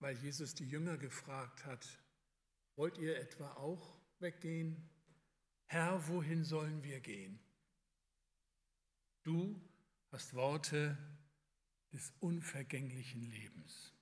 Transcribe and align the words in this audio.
weil 0.00 0.16
Jesus 0.16 0.54
die 0.54 0.68
Jünger 0.68 0.96
gefragt 0.96 1.64
hat, 1.64 1.86
wollt 2.76 2.98
ihr 2.98 3.18
etwa 3.18 3.52
auch 3.54 4.00
weggehen? 4.20 4.88
Herr, 5.66 6.08
wohin 6.08 6.44
sollen 6.44 6.82
wir 6.82 7.00
gehen? 7.00 7.40
Du 9.24 9.60
hast 10.10 10.34
Worte 10.34 10.96
des 11.92 12.12
unvergänglichen 12.20 13.22
Lebens. 13.22 13.94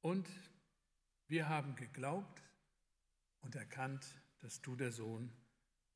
Und 0.00 0.28
wir 1.28 1.48
haben 1.48 1.76
geglaubt 1.76 2.42
und 3.40 3.54
erkannt, 3.54 4.20
dass 4.40 4.60
du 4.60 4.76
der 4.76 4.92
Sohn 4.92 5.32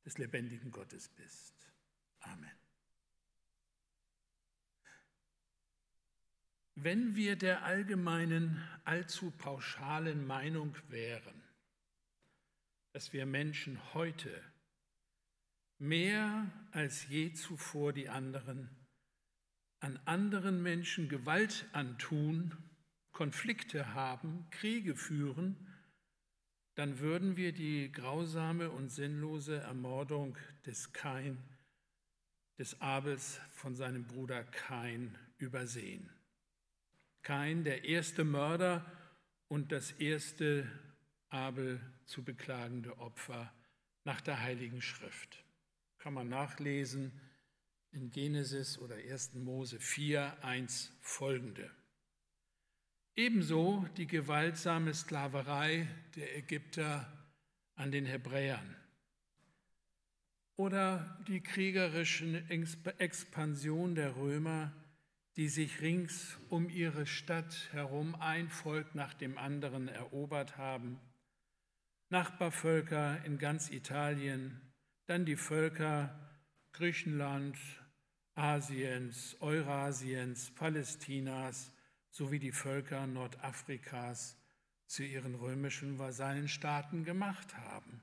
des 0.05 0.17
lebendigen 0.17 0.71
Gottes 0.71 1.09
bist. 1.09 1.53
Amen. 2.19 2.66
Wenn 6.79 7.15
wir 7.15 7.35
der 7.35 7.63
allgemeinen, 7.63 8.63
allzu 8.85 9.31
pauschalen 9.31 10.27
Meinung 10.27 10.75
wären, 10.89 11.41
dass 12.93 13.13
wir 13.13 13.25
Menschen 13.25 13.79
heute 13.95 14.29
mehr 15.79 16.51
als 16.71 17.07
je 17.07 17.33
zuvor 17.33 17.93
die 17.93 18.09
anderen 18.09 18.69
an 19.79 19.99
anderen 20.05 20.61
Menschen 20.61 21.09
Gewalt 21.09 21.65
antun, 21.73 22.55
Konflikte 23.11 23.93
haben, 23.93 24.47
Kriege 24.51 24.95
führen, 24.95 25.55
dann 26.75 26.99
würden 26.99 27.37
wir 27.37 27.53
die 27.53 27.91
grausame 27.91 28.69
und 28.69 28.89
sinnlose 28.89 29.57
Ermordung 29.57 30.37
des 30.67 30.93
Kain, 30.93 31.37
des 32.59 32.79
Abels 32.81 33.39
von 33.49 33.75
seinem 33.75 34.05
Bruder 34.05 34.43
Kain 34.43 35.17
übersehen. 35.37 36.11
Kain, 37.27 37.65
der 37.65 37.83
erste 37.83 38.23
Mörder 38.23 38.89
und 39.49 39.73
das 39.73 39.91
erste 39.91 40.65
Abel 41.27 41.81
zu 42.05 42.23
beklagende 42.23 42.99
Opfer 42.99 43.53
nach 44.05 44.21
der 44.21 44.41
Heiligen 44.41 44.81
Schrift. 44.81 45.43
Kann 45.97 46.13
man 46.13 46.29
nachlesen 46.29 47.11
in 47.91 48.11
Genesis 48.11 48.79
oder 48.79 48.95
1. 48.95 49.33
Mose 49.33 49.77
4, 49.77 50.41
1 50.41 50.93
folgende. 51.01 51.69
Ebenso 53.13 53.85
die 53.97 54.07
gewaltsame 54.07 54.93
Sklaverei 54.93 55.85
der 56.15 56.37
Ägypter 56.37 57.11
an 57.75 57.91
den 57.91 58.05
Hebräern 58.05 58.73
oder 60.55 61.21
die 61.27 61.41
kriegerische 61.41 62.45
Expansion 62.99 63.95
der 63.95 64.15
Römer, 64.15 64.71
die 65.37 65.49
sich 65.49 65.81
rings 65.81 66.39
um 66.49 66.67
ihre 66.67 67.05
Stadt 67.05 67.69
herum 67.71 68.15
ein 68.15 68.49
Volk 68.49 68.95
nach 68.95 69.13
dem 69.13 69.37
anderen 69.37 69.87
erobert 69.87 70.57
haben, 70.57 70.99
Nachbarvölker 72.09 73.23
in 73.23 73.37
ganz 73.37 73.69
Italien, 73.69 74.59
dann 75.05 75.25
die 75.25 75.35
Völker 75.35 76.17
Griechenland, 76.73 77.55
Asiens, 78.33 79.37
Eurasiens, 79.39 80.51
Palästinas, 80.55 81.71
sowie 82.09 82.39
die 82.39 82.51
Völker 82.51 83.05
Nordafrikas 83.05 84.37
zu 84.87 85.03
ihren 85.03 85.35
römischen 85.35 85.99
Vasallenstaaten 85.99 87.03
gemacht 87.03 87.55
haben. 87.57 88.01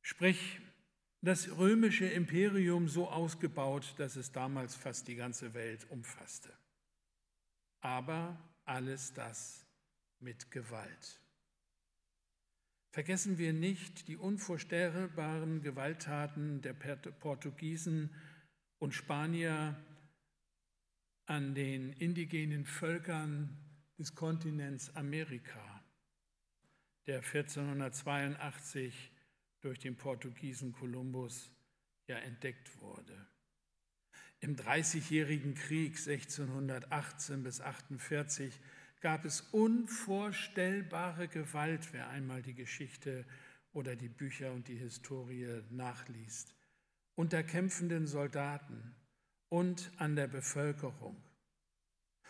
Sprich, 0.00 0.60
das 1.22 1.50
römische 1.58 2.06
Imperium 2.06 2.88
so 2.88 3.08
ausgebaut, 3.08 3.94
dass 3.98 4.16
es 4.16 4.32
damals 4.32 4.74
fast 4.74 5.06
die 5.08 5.16
ganze 5.16 5.52
Welt 5.54 5.86
umfasste. 5.90 6.52
Aber 7.80 8.38
alles 8.64 9.12
das 9.12 9.66
mit 10.18 10.50
Gewalt. 10.50 11.20
Vergessen 12.92 13.38
wir 13.38 13.52
nicht 13.52 14.08
die 14.08 14.16
unvorstellbaren 14.16 15.62
Gewalttaten 15.62 16.60
der 16.62 16.72
Portugiesen 16.72 18.10
und 18.78 18.94
Spanier 18.94 19.76
an 21.26 21.54
den 21.54 21.92
indigenen 21.92 22.64
Völkern 22.64 23.56
des 23.98 24.14
Kontinents 24.14 24.96
Amerika, 24.96 25.84
der 27.06 27.18
1482 27.18 29.12
durch 29.60 29.78
den 29.78 29.96
Portugiesen 29.96 30.72
Kolumbus 30.72 31.50
ja 32.06 32.16
entdeckt 32.16 32.80
wurde. 32.80 33.26
Im 34.40 34.56
Dreißigjährigen 34.56 35.54
Krieg 35.54 35.96
1618 35.98 37.42
bis 37.42 37.60
48 37.60 38.58
gab 39.00 39.24
es 39.24 39.42
unvorstellbare 39.52 41.28
Gewalt, 41.28 41.92
wer 41.92 42.08
einmal 42.08 42.42
die 42.42 42.54
Geschichte 42.54 43.26
oder 43.72 43.96
die 43.96 44.08
Bücher 44.08 44.52
und 44.52 44.68
die 44.68 44.76
Historie 44.76 45.62
nachliest, 45.70 46.54
unter 47.14 47.42
kämpfenden 47.42 48.06
Soldaten, 48.06 48.94
und 49.50 49.90
an 49.98 50.16
der 50.16 50.28
Bevölkerung. 50.28 51.16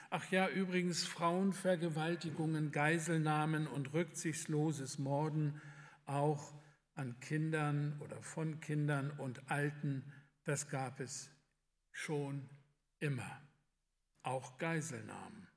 Ach 0.09 0.29
ja, 0.33 0.49
übrigens 0.49 1.05
Frauenvergewaltigungen, 1.05 2.73
Geiselnahmen 2.73 3.69
und 3.69 3.93
rücksichtsloses 3.93 4.99
Morden 4.99 5.61
auch 6.07 6.53
an 7.01 7.19
Kindern 7.21 7.99
oder 8.01 8.23
von 8.23 8.61
Kindern 8.61 9.11
und 9.13 9.51
Alten, 9.51 10.05
das 10.45 10.69
gab 10.69 11.01
es 11.01 11.31
schon 11.93 12.47
immer. 12.99 13.41
Auch 14.23 14.59
Geiselnahmen. 14.59 15.49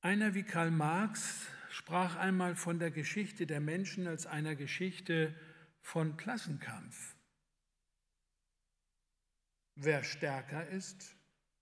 Einer 0.00 0.34
wie 0.34 0.42
Karl 0.42 0.70
Marx 0.70 1.46
sprach 1.68 2.16
einmal 2.16 2.56
von 2.56 2.78
der 2.78 2.90
Geschichte 2.90 3.46
der 3.46 3.60
Menschen 3.60 4.06
als 4.06 4.24
einer 4.24 4.56
Geschichte 4.56 5.38
von 5.82 6.16
Klassenkampf. 6.16 7.14
Wer 9.74 10.02
stärker 10.02 10.66
ist, 10.68 11.14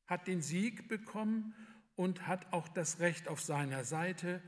hat 0.07 0.29
den 0.29 0.43
Sieg 0.43 0.87
bekommen 0.87 1.55
und 1.97 2.29
hat 2.29 2.53
auch 2.53 2.69
das 2.69 3.01
Recht 3.01 3.27
auf 3.27 3.41
seiner 3.41 3.83
Seite 3.83 4.41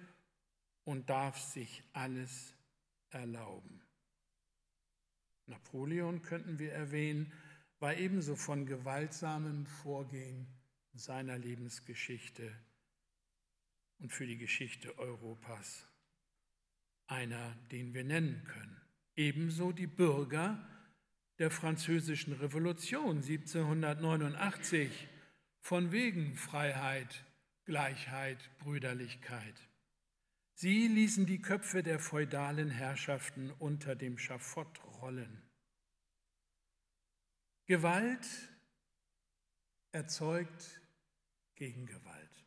und 0.85 1.11
darf 1.11 1.39
sich 1.39 1.83
alles 1.93 2.55
erlauben. 3.11 3.83
Napoleon 5.47 6.23
könnten 6.23 6.59
wir 6.59 6.73
erwähnen, 6.73 7.33
war 7.79 7.97
ebenso 7.97 8.37
von 8.37 8.67
gewaltsamem 8.67 9.67
Vorgehen 9.67 10.47
seiner 10.93 11.39
Lebensgeschichte 11.39 12.53
und 13.99 14.13
für 14.13 14.27
die 14.27 14.39
Geschichte 14.39 14.99
Europas 14.99 15.87
einer, 17.07 17.57
den 17.73 17.93
wir 17.93 18.05
nennen 18.05 18.45
können. 18.45 18.81
Ebenso 19.17 19.73
die 19.73 19.87
Bürger, 19.89 20.65
der 21.39 21.51
Französischen 21.51 22.35
Revolution 22.35 23.17
1789 23.17 25.09
von 25.61 25.91
wegen 25.91 26.35
Freiheit, 26.37 27.25
Gleichheit, 27.65 28.39
Brüderlichkeit. 28.59 29.55
Sie 30.63 30.89
ließen 30.89 31.25
die 31.25 31.41
Köpfe 31.41 31.83
der 31.83 31.99
feudalen 31.99 32.69
Herrschaften 32.69 33.51
unter 33.51 33.97
dem 33.97 34.19
Schafott 34.19 34.79
rollen. 35.01 35.43
Gewalt 37.65 38.29
erzeugt 39.93 40.83
Gegengewalt. 41.55 42.45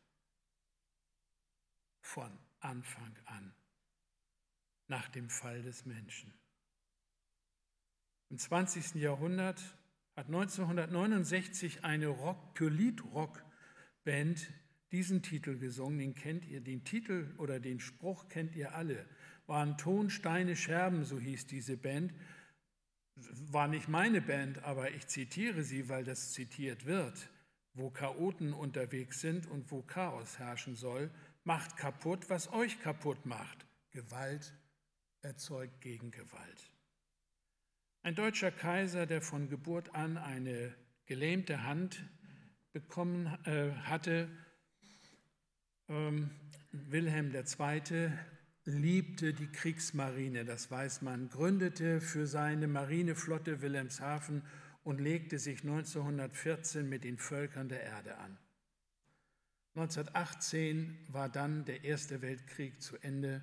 Von 2.01 2.37
Anfang 2.59 3.17
an, 3.25 3.55
nach 4.85 5.09
dem 5.09 5.31
Fall 5.31 5.63
des 5.63 5.87
Menschen. 5.87 6.39
Im 8.29 8.37
20. 8.37 9.01
Jahrhundert 9.01 9.59
hat 10.15 10.27
1969 10.27 11.83
eine 11.83 12.09
Rock, 12.09 12.53
Polit-Rock-Band 12.53 14.53
diesen 14.93 15.23
Titel 15.23 15.57
gesungen. 15.57 15.99
Den 15.99 16.15
kennt 16.15 16.45
ihr, 16.45 16.61
den 16.61 16.85
Titel 16.85 17.33
oder 17.37 17.59
den 17.59 17.79
Spruch 17.79 18.29
kennt 18.29 18.55
ihr 18.55 18.75
alle. 18.75 19.05
Waren 19.47 19.77
Ton, 19.77 20.09
Steine, 20.09 20.55
Scherben, 20.55 21.03
so 21.03 21.19
hieß 21.19 21.47
diese 21.47 21.75
Band. 21.75 22.13
War 23.15 23.67
nicht 23.67 23.89
meine 23.89 24.21
Band, 24.21 24.63
aber 24.63 24.91
ich 24.91 25.07
zitiere 25.07 25.63
sie, 25.63 25.89
weil 25.89 26.03
das 26.03 26.31
zitiert 26.31 26.85
wird. 26.85 27.29
Wo 27.73 27.89
Chaoten 27.89 28.53
unterwegs 28.53 29.19
sind 29.19 29.47
und 29.47 29.71
wo 29.71 29.81
Chaos 29.81 30.37
herrschen 30.37 30.75
soll, 30.75 31.09
macht 31.43 31.75
kaputt, 31.75 32.29
was 32.29 32.53
euch 32.53 32.79
kaputt 32.79 33.25
macht. 33.25 33.65
Gewalt 33.91 34.53
erzeugt 35.21 35.81
Gegengewalt. 35.81 36.71
Ein 38.03 38.15
deutscher 38.15 38.51
Kaiser, 38.51 39.05
der 39.05 39.21
von 39.21 39.49
Geburt 39.49 39.95
an 39.95 40.17
eine 40.17 40.75
gelähmte 41.05 41.63
Hand 41.63 42.03
bekommen 42.73 43.27
äh, 43.45 43.71
hatte, 43.83 44.29
ähm, 45.89 46.31
Wilhelm 46.71 47.33
II. 47.33 48.11
liebte 48.65 49.33
die 49.33 49.47
Kriegsmarine, 49.47 50.45
das 50.45 50.71
weiß 50.71 51.01
man, 51.01 51.29
gründete 51.29 52.01
für 52.01 52.27
seine 52.27 52.67
Marineflotte 52.67 53.61
Wilhelmshaven 53.61 54.43
und 54.83 54.99
legte 54.99 55.39
sich 55.39 55.61
1914 55.61 56.87
mit 56.87 57.03
den 57.03 57.17
Völkern 57.17 57.69
der 57.69 57.83
Erde 57.83 58.17
an. 58.17 58.37
1918 59.75 60.97
war 61.09 61.29
dann 61.29 61.65
der 61.65 61.83
Erste 61.83 62.21
Weltkrieg 62.21 62.81
zu 62.81 62.97
Ende 62.97 63.41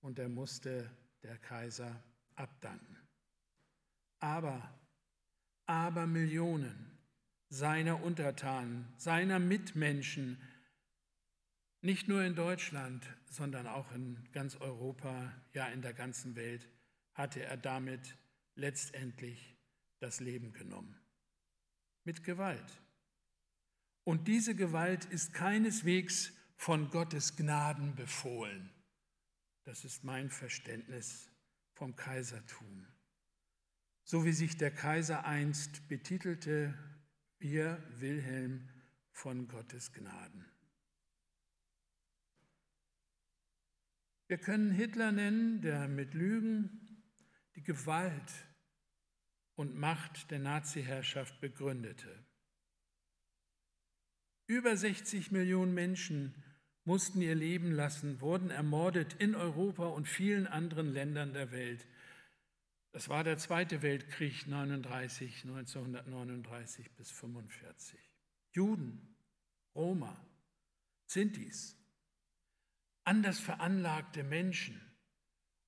und 0.00 0.18
er 0.18 0.28
musste 0.28 0.90
der 1.22 1.36
Kaiser 1.38 2.02
abdanken. 2.34 2.96
Aber, 4.18 4.78
aber 5.66 6.06
Millionen 6.06 6.98
seiner 7.48 8.02
Untertanen, 8.02 8.86
seiner 8.96 9.38
Mitmenschen, 9.38 10.38
nicht 11.82 12.08
nur 12.08 12.22
in 12.22 12.34
Deutschland, 12.34 13.06
sondern 13.26 13.66
auch 13.66 13.90
in 13.92 14.18
ganz 14.32 14.56
Europa, 14.56 15.32
ja 15.52 15.66
in 15.68 15.82
der 15.82 15.94
ganzen 15.94 16.36
Welt, 16.36 16.68
hatte 17.14 17.42
er 17.42 17.56
damit 17.56 18.16
letztendlich 18.54 19.56
das 19.98 20.20
Leben 20.20 20.52
genommen. 20.52 21.00
Mit 22.04 22.24
Gewalt. 22.24 22.82
Und 24.04 24.28
diese 24.28 24.54
Gewalt 24.54 25.04
ist 25.06 25.32
keineswegs 25.34 26.32
von 26.56 26.90
Gottes 26.90 27.36
Gnaden 27.36 27.94
befohlen. 27.94 28.70
Das 29.64 29.84
ist 29.84 30.04
mein 30.04 30.30
Verständnis 30.30 31.30
vom 31.74 31.96
Kaisertum. 31.96 32.86
So 34.04 34.24
wie 34.24 34.32
sich 34.32 34.56
der 34.56 34.70
Kaiser 34.70 35.24
einst 35.24 35.88
betitelte, 35.88 36.74
ihr 37.38 37.82
Wilhelm 37.98 38.68
von 39.12 39.48
Gottes 39.48 39.92
Gnaden. 39.92 40.49
Wir 44.30 44.38
können 44.38 44.70
Hitler 44.70 45.10
nennen, 45.10 45.60
der 45.60 45.88
mit 45.88 46.14
Lügen 46.14 47.02
die 47.56 47.64
Gewalt 47.64 48.46
und 49.56 49.74
Macht 49.74 50.30
der 50.30 50.38
Nazi-Herrschaft 50.38 51.40
begründete. 51.40 52.24
Über 54.46 54.76
60 54.76 55.32
Millionen 55.32 55.74
Menschen 55.74 56.44
mussten 56.84 57.20
ihr 57.20 57.34
Leben 57.34 57.72
lassen, 57.72 58.20
wurden 58.20 58.50
ermordet 58.50 59.14
in 59.14 59.34
Europa 59.34 59.88
und 59.88 60.06
vielen 60.06 60.46
anderen 60.46 60.92
Ländern 60.92 61.32
der 61.32 61.50
Welt. 61.50 61.88
Das 62.92 63.08
war 63.08 63.24
der 63.24 63.36
Zweite 63.36 63.82
Weltkrieg 63.82 64.46
39, 64.46 65.42
1939 65.42 66.88
bis 66.92 67.10
1945. 67.10 67.98
Juden, 68.52 69.16
Roma, 69.74 70.24
Sintis, 71.06 71.79
anders 73.04 73.38
veranlagte 73.38 74.22
Menschen 74.22 74.80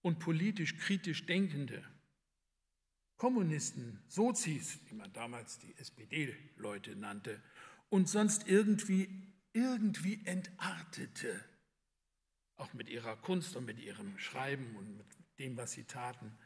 und 0.03 0.19
politisch 0.19 0.77
kritisch 0.79 1.27
Denkende, 1.27 1.83
Kommunisten, 3.17 4.03
Sozis, 4.09 4.81
wie 4.89 4.95
man 4.95 5.13
damals 5.13 5.59
die 5.61 5.77
SPD-Leute 5.77 6.97
nannte, 6.97 7.41
und 7.89 8.09
sonst 8.09 8.49
irgendwie, 8.49 9.33
irgendwie 9.53 10.25
entartete, 10.27 11.45
auch 12.57 12.73
mit 12.75 12.89
ihrer 12.89 13.17
Kunst 13.17 13.55
und 13.55 13.65
mit 13.65 13.79
ihrem 13.79 14.19
Schreiben 14.19 14.75
und 14.77 14.97
mit 14.97 15.07
dem, 15.39 15.57
was 15.57 15.73
sie 15.73 15.85
taten, 15.85 16.37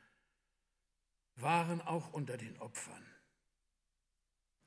waren 1.37 1.81
auch 1.81 2.13
unter 2.13 2.37
den 2.37 2.59
Opfern. 2.59 3.03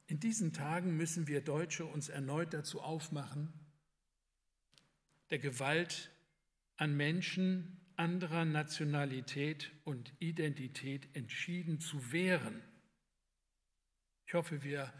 In 0.07 0.19
diesen 0.19 0.53
Tagen 0.53 0.97
müssen 0.97 1.27
wir 1.27 1.41
Deutsche 1.41 1.85
uns 1.85 2.09
erneut 2.09 2.53
dazu 2.53 2.81
aufmachen, 2.81 3.53
der 5.29 5.39
Gewalt 5.39 6.11
an 6.75 6.95
Menschen 6.95 7.79
anderer 7.95 8.45
Nationalität 8.45 9.71
und 9.83 10.13
Identität 10.19 11.13
entschieden 11.15 11.79
zu 11.79 12.11
wehren. 12.11 12.63
Ich 14.25 14.33
hoffe, 14.33 14.63
wir 14.63 14.93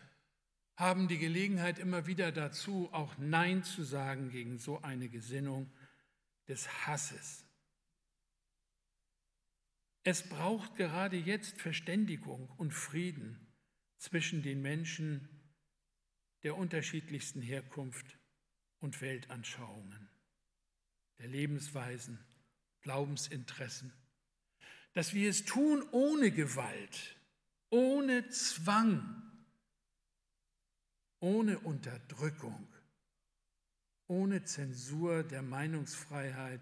haben 0.76 1.08
die 1.08 1.18
Gelegenheit 1.18 1.80
immer 1.80 2.08
wieder 2.08 2.32
dazu, 2.32 2.90
auch 2.92 3.18
Nein 3.18 3.64
zu 3.64 3.84
sagen 3.84 4.32
gegen 4.32 4.58
so 4.58 4.82
eine 4.82 5.10
Gesinnung 5.10 5.72
des 6.48 6.68
Hasses. 6.88 7.46
Es 10.04 10.28
braucht 10.28 10.76
gerade 10.76 11.18
jetzt 11.18 11.62
Verständigung 11.62 12.50
und 12.58 12.74
Frieden 12.74 13.54
zwischen 13.98 14.42
den 14.42 14.62
Menschen 14.62 15.30
der 16.44 16.58
unterschiedlichsten 16.58 17.42
Herkunft 17.42 18.18
und 18.80 19.02
Weltanschauungen, 19.02 20.09
der 21.20 21.28
Lebensweisen, 21.28 22.20
Glaubensinteressen. 22.82 23.94
Dass 24.94 25.14
wir 25.14 25.30
es 25.30 25.46
tun 25.46 25.84
ohne 25.92 26.32
Gewalt, 26.32 27.18
ohne 27.70 28.28
Zwang, 28.30 29.22
ohne 31.20 31.60
Unterdrückung, 31.60 32.68
ohne 34.08 34.44
Zensur 34.44 35.24
der 35.24 35.44
Meinungsfreiheit 35.44 36.62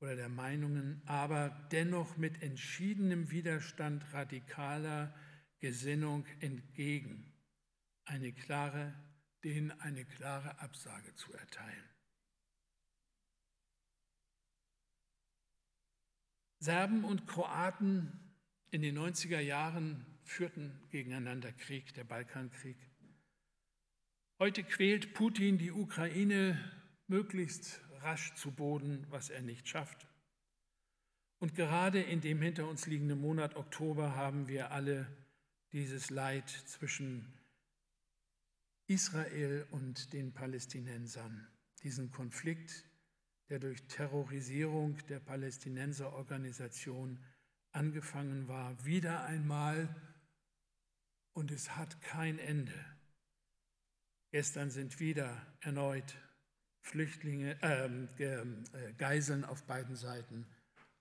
oder 0.00 0.16
der 0.16 0.28
Meinungen, 0.28 1.02
aber 1.06 1.50
dennoch 1.72 2.16
mit 2.16 2.42
entschiedenem 2.42 3.30
Widerstand 3.30 4.04
radikaler 4.12 5.14
Gesinnung 5.58 6.24
entgegen, 6.40 7.32
eine 8.04 8.32
klare, 8.32 8.94
denen 9.42 9.72
eine 9.80 10.04
klare 10.04 10.58
Absage 10.60 11.14
zu 11.14 11.32
erteilen. 11.32 11.84
Serben 16.64 17.04
und 17.04 17.26
Kroaten 17.26 18.10
in 18.70 18.80
den 18.80 18.96
90er 18.98 19.38
Jahren 19.38 20.06
führten 20.22 20.72
gegeneinander 20.88 21.52
Krieg, 21.52 21.92
der 21.92 22.04
Balkankrieg. 22.04 22.78
Heute 24.38 24.64
quält 24.64 25.12
Putin 25.12 25.58
die 25.58 25.72
Ukraine 25.72 26.58
möglichst 27.06 27.82
rasch 28.00 28.34
zu 28.36 28.50
Boden, 28.50 29.06
was 29.10 29.28
er 29.28 29.42
nicht 29.42 29.68
schafft. 29.68 30.06
Und 31.38 31.54
gerade 31.54 32.00
in 32.00 32.22
dem 32.22 32.40
hinter 32.40 32.66
uns 32.66 32.86
liegenden 32.86 33.20
Monat 33.20 33.56
Oktober 33.56 34.16
haben 34.16 34.48
wir 34.48 34.70
alle 34.70 35.06
dieses 35.72 36.08
Leid 36.08 36.48
zwischen 36.48 37.30
Israel 38.86 39.66
und 39.70 40.14
den 40.14 40.32
Palästinensern, 40.32 41.46
diesen 41.82 42.10
Konflikt, 42.10 42.86
der 43.48 43.58
durch 43.58 43.82
Terrorisierung 43.86 44.96
der 45.08 45.20
Palästinenserorganisation 45.20 47.18
angefangen 47.72 48.48
war, 48.48 48.84
wieder 48.84 49.24
einmal 49.24 49.94
und 51.32 51.50
es 51.50 51.76
hat 51.76 52.00
kein 52.00 52.38
Ende. 52.38 52.72
Gestern 54.30 54.70
sind 54.70 55.00
wieder 55.00 55.46
erneut 55.60 56.16
Flüchtlinge, 56.80 57.56
ähm, 57.62 58.08
äh, 58.18 58.92
Geiseln 58.94 59.44
auf 59.44 59.64
beiden 59.64 59.96
Seiten 59.96 60.46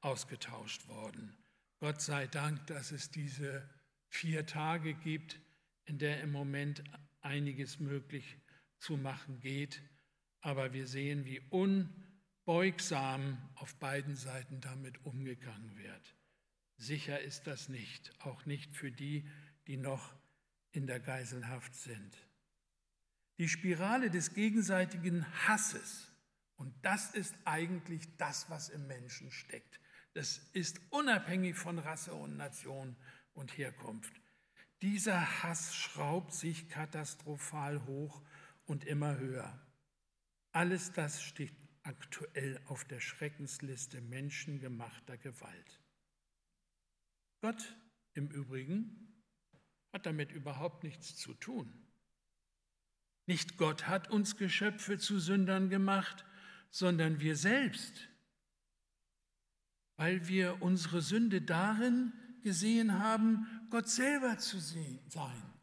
ausgetauscht 0.01 0.87
worden. 0.87 1.35
Gott 1.79 2.01
sei 2.01 2.27
Dank, 2.27 2.65
dass 2.67 2.91
es 2.91 3.11
diese 3.11 3.69
vier 4.07 4.45
Tage 4.45 4.93
gibt, 4.93 5.39
in 5.85 5.97
der 5.97 6.21
im 6.21 6.31
Moment 6.31 6.83
einiges 7.21 7.79
möglich 7.79 8.37
zu 8.79 8.97
machen 8.97 9.39
geht. 9.39 9.81
Aber 10.41 10.73
wir 10.73 10.87
sehen, 10.87 11.25
wie 11.25 11.41
unbeugsam 12.45 13.37
auf 13.55 13.75
beiden 13.75 14.15
Seiten 14.15 14.59
damit 14.59 15.05
umgegangen 15.05 15.77
wird. 15.77 16.15
Sicher 16.77 17.21
ist 17.21 17.47
das 17.47 17.69
nicht, 17.69 18.11
auch 18.19 18.45
nicht 18.45 18.75
für 18.75 18.91
die, 18.91 19.25
die 19.67 19.77
noch 19.77 20.13
in 20.71 20.85
der 20.87 20.99
Geiselhaft 20.99 21.73
sind. 21.75 22.17
Die 23.37 23.47
Spirale 23.47 24.09
des 24.09 24.33
gegenseitigen 24.33 25.25
Hasses. 25.47 26.11
Und 26.57 26.73
das 26.83 27.11
ist 27.11 27.35
eigentlich 27.45 28.17
das, 28.17 28.49
was 28.49 28.69
im 28.69 28.87
Menschen 28.87 29.31
steckt. 29.31 29.79
Das 30.13 30.37
ist 30.53 30.81
unabhängig 30.89 31.55
von 31.55 31.79
Rasse 31.79 32.13
und 32.13 32.37
Nation 32.37 32.95
und 33.33 33.57
Herkunft. 33.57 34.13
Dieser 34.81 35.43
Hass 35.43 35.75
schraubt 35.75 36.33
sich 36.33 36.67
katastrophal 36.67 37.85
hoch 37.85 38.21
und 38.65 38.83
immer 38.83 39.17
höher. 39.17 39.59
Alles 40.51 40.91
das 40.91 41.23
steht 41.23 41.62
aktuell 41.83 42.59
auf 42.65 42.85
der 42.85 42.99
Schreckensliste 42.99 44.01
menschengemachter 44.01 45.17
Gewalt. 45.17 45.81
Gott 47.41 47.75
im 48.13 48.29
Übrigen 48.29 49.23
hat 49.91 50.05
damit 50.05 50.31
überhaupt 50.31 50.83
nichts 50.83 51.15
zu 51.15 51.33
tun. 51.33 51.71
Nicht 53.25 53.57
Gott 53.57 53.87
hat 53.87 54.09
uns 54.09 54.37
Geschöpfe 54.37 54.97
zu 54.97 55.19
Sündern 55.19 55.69
gemacht, 55.69 56.25
sondern 56.71 57.19
wir 57.19 57.35
selbst, 57.35 58.09
weil 59.95 60.27
wir 60.27 60.61
unsere 60.61 61.01
Sünde 61.01 61.41
darin 61.41 62.13
gesehen 62.41 62.99
haben, 62.99 63.47
Gott 63.69 63.87
selber 63.87 64.37
zu 64.37 64.59
sein. 64.59 64.99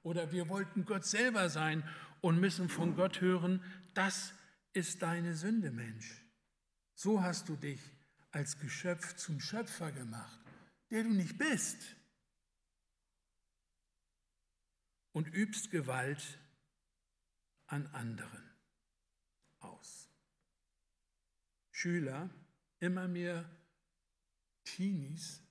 Oder 0.03 0.33
wir 0.33 0.49
wollten 0.49 0.85
Gott 0.85 1.05
selber 1.05 1.50
sein 1.50 1.87
und 2.21 2.41
müssen 2.41 2.69
von 2.69 2.95
Gott 2.95 3.21
hören, 3.21 3.62
das 3.95 4.33
ist 4.73 5.03
deine 5.03 5.35
Sünde, 5.35 5.71
Mensch. 5.71 6.25
So 6.95 7.23
hast 7.23 7.49
du 7.49 7.57
dich 7.57 7.81
als 8.31 8.59
Geschöpf 8.59 9.17
zum 9.17 9.41
Schöpfer 9.41 9.93
gemacht, 9.93 10.41
der 10.91 11.03
du 11.05 11.11
nicht 11.11 11.39
bist. 11.39 11.97
Und 15.12 15.27
übst 15.29 15.71
Gewalt 15.71 16.39
an 17.67 17.87
anderen 17.89 18.50
aus. 19.59 20.09
Schüler, 21.73 22.31
immer 22.79 23.09
mehr 23.09 23.50
Teenies 24.65 25.43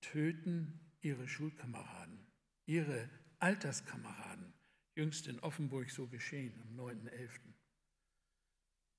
töten 0.00 0.80
ihre 1.00 1.28
Schulkameraden, 1.28 2.26
ihre 2.66 3.08
Alterskameraden. 3.38 4.52
Jüngst 4.94 5.26
in 5.26 5.40
Offenburg 5.40 5.90
so 5.90 6.06
geschehen 6.06 6.60
am 6.60 6.74
9.11. 6.76 7.51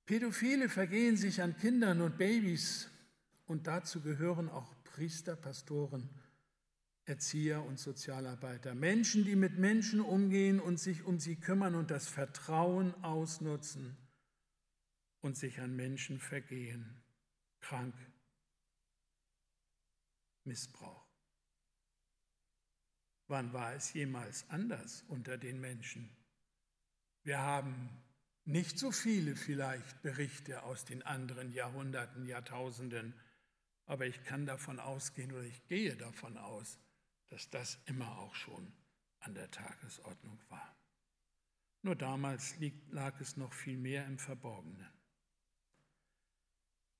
Pädophile 0.06 0.68
vergehen 0.68 1.16
sich 1.16 1.40
an 1.40 1.56
Kindern 1.56 2.00
und 2.02 2.18
Babys 2.18 2.90
und 3.46 3.66
dazu 3.66 4.02
gehören 4.02 4.48
auch 4.48 4.74
Priester, 4.84 5.34
Pastoren, 5.34 6.08
Erzieher 7.06 7.62
und 7.64 7.78
Sozialarbeiter. 7.78 8.74
Menschen, 8.74 9.24
die 9.24 9.36
mit 9.36 9.58
Menschen 9.58 10.00
umgehen 10.00 10.60
und 10.60 10.78
sich 10.78 11.04
um 11.04 11.18
sie 11.18 11.36
kümmern 11.36 11.74
und 11.74 11.90
das 11.90 12.06
Vertrauen 12.06 12.94
ausnutzen 13.02 13.96
und 15.20 15.36
sich 15.36 15.60
an 15.60 15.74
Menschen 15.74 16.18
vergehen. 16.18 17.02
Krank. 17.60 17.94
Missbrauch. 20.44 21.08
Wann 23.26 23.54
war 23.54 23.74
es 23.74 23.94
jemals 23.94 24.48
anders 24.50 25.02
unter 25.08 25.38
den 25.38 25.60
Menschen? 25.60 26.14
Wir 27.22 27.38
haben 27.38 28.03
nicht 28.44 28.78
so 28.78 28.92
viele 28.92 29.36
vielleicht 29.36 30.02
Berichte 30.02 30.62
aus 30.62 30.84
den 30.84 31.02
anderen 31.02 31.52
Jahrhunderten, 31.52 32.26
Jahrtausenden, 32.26 33.14
aber 33.86 34.06
ich 34.06 34.22
kann 34.24 34.46
davon 34.46 34.80
ausgehen 34.80 35.32
oder 35.32 35.44
ich 35.44 35.66
gehe 35.66 35.96
davon 35.96 36.36
aus, 36.36 36.78
dass 37.28 37.50
das 37.50 37.78
immer 37.86 38.18
auch 38.18 38.34
schon 38.34 38.72
an 39.20 39.34
der 39.34 39.50
Tagesordnung 39.50 40.38
war. 40.48 40.76
Nur 41.82 41.96
damals 41.96 42.56
lag 42.90 43.20
es 43.20 43.36
noch 43.36 43.52
viel 43.52 43.76
mehr 43.76 44.06
im 44.06 44.18
Verborgenen. 44.18 44.88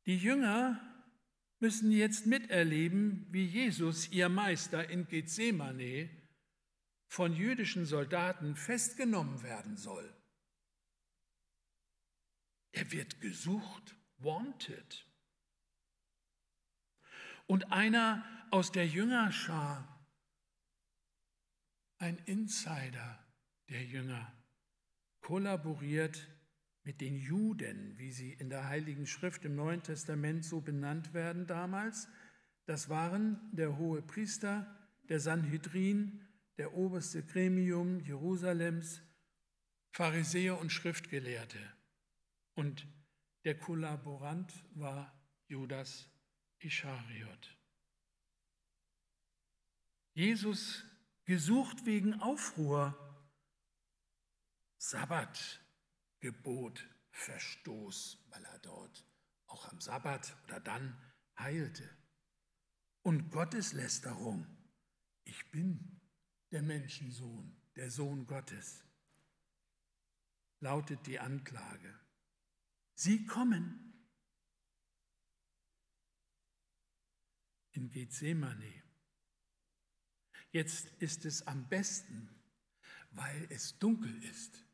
Die 0.07 0.19
Jünger 0.19 0.79
müssen 1.61 1.91
jetzt 1.91 2.27
miterleben, 2.27 3.27
wie 3.31 3.47
Jesus, 3.47 4.11
ihr 4.11 4.29
Meister 4.29 4.89
in 4.91 5.07
Gethsemane, 5.09 6.11
von 7.07 7.35
jüdischen 7.35 7.87
Soldaten 7.87 8.57
festgenommen 8.57 9.43
werden 9.43 9.77
soll. 9.77 10.15
Er 12.75 12.91
wird 12.91 13.21
gesucht, 13.21 13.97
wanted. 14.19 15.07
Und 17.47 17.71
einer 17.71 18.25
aus 18.51 18.73
der 18.73 18.87
Jüngerschar, 18.87 20.05
ein 21.99 22.19
Insider 22.27 23.25
der 23.69 23.85
Jünger, 23.85 24.33
kollaboriert 25.21 26.29
mit 26.83 27.01
den 27.01 27.17
Juden, 27.17 27.97
wie 27.97 28.11
sie 28.11 28.33
in 28.33 28.51
der 28.51 28.69
Heiligen 28.69 29.07
Schrift 29.07 29.45
im 29.45 29.55
Neuen 29.55 29.85
Testament 29.85 30.45
so 30.45 30.61
benannt 30.61 31.15
werden 31.15 31.47
damals. 31.47 32.09
Das 32.67 32.89
waren 32.89 33.39
der 33.53 33.79
hohe 33.79 34.03
Priester, 34.03 34.67
der 35.09 35.21
Sanhedrin, 35.21 36.27
der 36.59 36.75
oberste 36.75 37.25
Gremium 37.25 38.01
Jerusalems, 38.01 39.01
Pharisäer 39.93 40.59
und 40.61 40.73
Schriftgelehrte. 40.73 41.74
Und 42.55 42.87
der 43.45 43.59
Kollaborant 43.59 44.53
war 44.75 45.13
Judas 45.49 46.09
Ischariot. 46.59 47.57
Jesus 50.15 50.85
gesucht 51.25 51.87
wegen 51.87 52.21
Aufruhr, 52.21 52.97
Sabbatgebot, 54.79 56.89
Verstoß, 57.11 58.25
weil 58.31 58.45
er 58.45 58.59
dort 58.61 59.05
auch 59.47 59.69
am 59.71 59.81
Sabbat 59.81 60.37
oder 60.45 60.61
dann 60.61 60.97
heilte. 61.39 61.89
Und 63.03 63.31
Gotteslästerung. 63.31 64.47
Ich 65.25 65.51
bin 65.51 66.01
der 66.51 66.63
Menschensohn, 66.63 67.57
der 67.77 67.91
Sohn 67.91 68.27
Gottes, 68.27 68.85
lautet 70.61 71.07
die 71.07 71.19
Anklage. 71.19 72.04
Sie 72.95 73.27
kommen 73.27 73.85
in 77.73 77.91
Gethsemane. 77.91 78.83
Jetzt 80.53 80.87
ist 81.01 81.25
es 81.25 81.47
am 81.47 81.69
besten, 81.69 82.29
weil 83.11 83.47
es 83.51 83.79
dunkel 83.79 84.23
ist. 84.25 84.65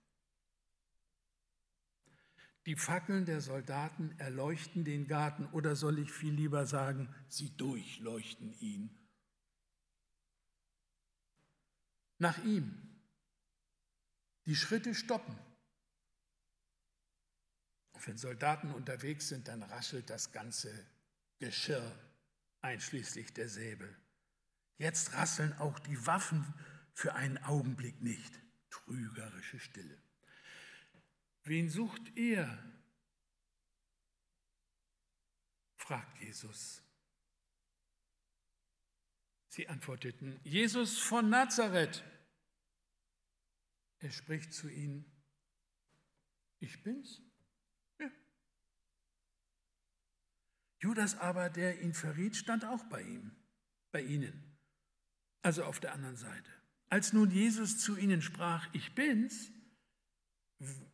Die 2.67 2.77
Fackeln 2.77 3.25
der 3.25 3.41
Soldaten 3.41 4.13
erleuchten 4.19 4.85
den 4.85 5.07
Garten 5.07 5.47
oder 5.47 5.75
soll 5.77 5.99
ich 5.99 6.13
viel 6.13 6.35
lieber 6.35 6.67
sagen, 6.67 7.13
sie 7.29 7.57
durchleuchten 7.57 8.53
ihn. 8.61 8.97
Nach 12.19 12.45
ihm. 12.45 13.01
Die 14.45 14.55
Schritte 14.55 14.95
stoppen. 14.95 15.39
Wenn 18.07 18.17
Soldaten 18.17 18.73
unterwegs 18.73 19.29
sind, 19.29 19.49
dann 19.49 19.63
raschelt 19.63 20.11
das 20.11 20.33
ganze 20.33 20.87
Geschirr, 21.39 21.99
einschließlich 22.61 23.33
der 23.33 23.49
Säbel. 23.49 23.95
Jetzt 24.79 25.13
rasseln 25.15 25.53
auch 25.55 25.79
die 25.79 26.07
Waffen 26.07 26.55
für 26.95 27.15
einen 27.15 27.39
Augenblick 27.39 28.01
nicht. 28.01 28.41
Trügerische 28.71 29.59
Stille. 29.59 30.01
Wen 31.45 31.69
sucht 31.69 32.17
ihr? 32.17 32.59
fragt 35.77 36.21
Jesus. 36.21 36.83
Sie 39.49 39.67
antworteten, 39.69 40.39
Jesus 40.45 40.99
von 40.99 41.29
Nazareth. 41.29 42.05
Er 43.99 44.13
spricht 44.13 44.55
zu 44.55 44.69
ihnen, 44.69 45.05
ich 46.61 46.83
bin's. 46.83 47.21
Judas 50.81 51.19
aber, 51.19 51.51
der 51.51 51.81
ihn 51.81 51.95
verriet, 51.95 52.37
stand 52.37 52.65
auch 52.65 52.85
bei 52.85 53.03
ihm, 53.03 53.31
bei 53.93 54.03
ihnen, 54.03 54.57
also 55.43 55.65
auf 55.65 55.79
der 55.79 55.93
anderen 55.93 56.17
Seite. 56.17 56.51
Als 56.89 57.13
nun 57.13 57.31
Jesus 57.31 57.79
zu 57.79 57.97
ihnen 57.97 58.23
sprach, 58.23 58.67
ich 58.73 58.95
bin's, 58.95 59.53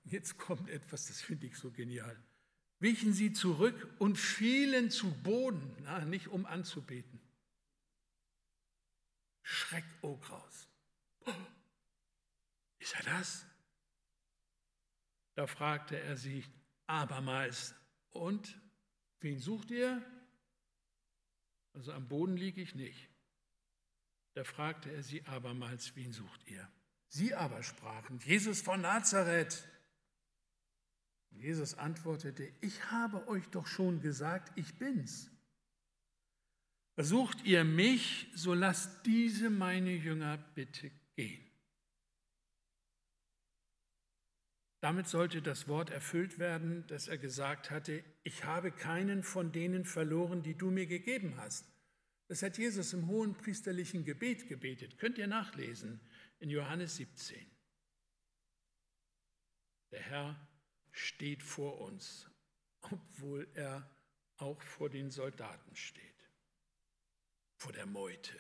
jetzt 0.05 0.39
kommt 0.39 0.69
etwas, 0.69 1.07
das 1.07 1.23
finde 1.23 1.47
ich 1.47 1.57
so 1.57 1.71
genial. 1.71 2.23
Wichen 2.79 3.13
sie 3.13 3.33
zurück 3.33 3.95
und 3.99 4.19
fielen 4.19 4.91
zu 4.91 5.11
Boden, 5.23 5.75
na, 5.83 6.05
nicht 6.05 6.29
um 6.29 6.45
anzubeten. 6.45 7.21
Schreck, 9.43 9.85
oh 10.03 10.17
Graus. 10.19 10.69
Ist 12.79 12.95
er 12.95 13.05
das? 13.05 13.47
Da 15.35 15.47
fragte 15.47 15.99
er 15.99 16.17
sie 16.17 16.45
abermals, 16.87 17.75
und 18.17 18.59
wen 19.27 19.41
sucht 19.41 19.73
ihr? 19.73 20.01
Also 21.75 21.93
am 21.93 22.07
Boden 22.07 22.37
liege 22.37 22.61
ich 22.63 22.77
nicht. 22.77 23.09
Da 24.35 24.45
fragte 24.45 24.91
er 24.93 25.03
sie 25.03 25.25
abermals, 25.27 25.97
wen 25.97 26.13
sucht 26.13 26.47
ihr? 26.47 26.71
Sie 27.09 27.35
aber 27.35 27.63
sprachen, 27.65 28.21
Jesus 28.21 28.61
von 28.61 28.81
Nazareth. 28.81 29.67
Jesus 31.31 31.75
antwortete, 31.75 32.53
ich 32.61 32.91
habe 32.93 33.27
euch 33.27 33.47
doch 33.49 33.67
schon 33.67 34.01
gesagt, 34.01 34.57
ich 34.57 34.79
bin's. 34.79 35.29
Versucht 36.95 37.45
ihr 37.45 37.65
mich, 37.65 38.29
so 38.35 38.55
lasst 38.55 39.05
diese 39.07 39.51
meine 39.51 39.93
Jünger 39.93 40.39
bitte 40.55 40.91
gehen. 41.17 41.46
Damit 44.87 45.09
sollte 45.09 45.43
das 45.43 45.67
Wort 45.67 45.91
erfüllt 45.91 46.39
werden, 46.39 46.87
das 46.87 47.09
er 47.09 47.19
gesagt 47.19 47.73
hatte, 47.73 48.05
ich 48.23 48.45
habe 48.45 48.71
keinen 48.71 49.25
von 49.25 49.51
denen 49.51 49.85
verloren, 49.85 50.45
die 50.45 50.55
du 50.55 50.71
mir 50.71 50.87
gegeben 50.87 51.35
hast. 51.39 51.67
Das 52.29 52.41
hat 52.41 52.57
Jesus 52.57 52.93
im 52.93 53.09
hohen 53.09 53.35
priesterlichen 53.35 54.05
Gebet 54.05 54.47
gebetet. 54.47 54.97
Könnt 54.97 55.19
ihr 55.19 55.27
nachlesen 55.27 56.01
in 56.39 56.51
Johannes 56.51 56.95
17. 56.99 57.37
Der 59.91 60.03
Herr 60.03 60.49
steht 60.93 61.43
vor 61.43 61.81
uns, 61.81 62.31
obwohl 62.83 63.49
er 63.55 63.91
auch 64.37 64.63
vor 64.63 64.89
den 64.89 65.11
Soldaten 65.11 65.75
steht 65.75 66.31
vor 67.57 67.73
der 67.73 67.87
Meute. 67.87 68.39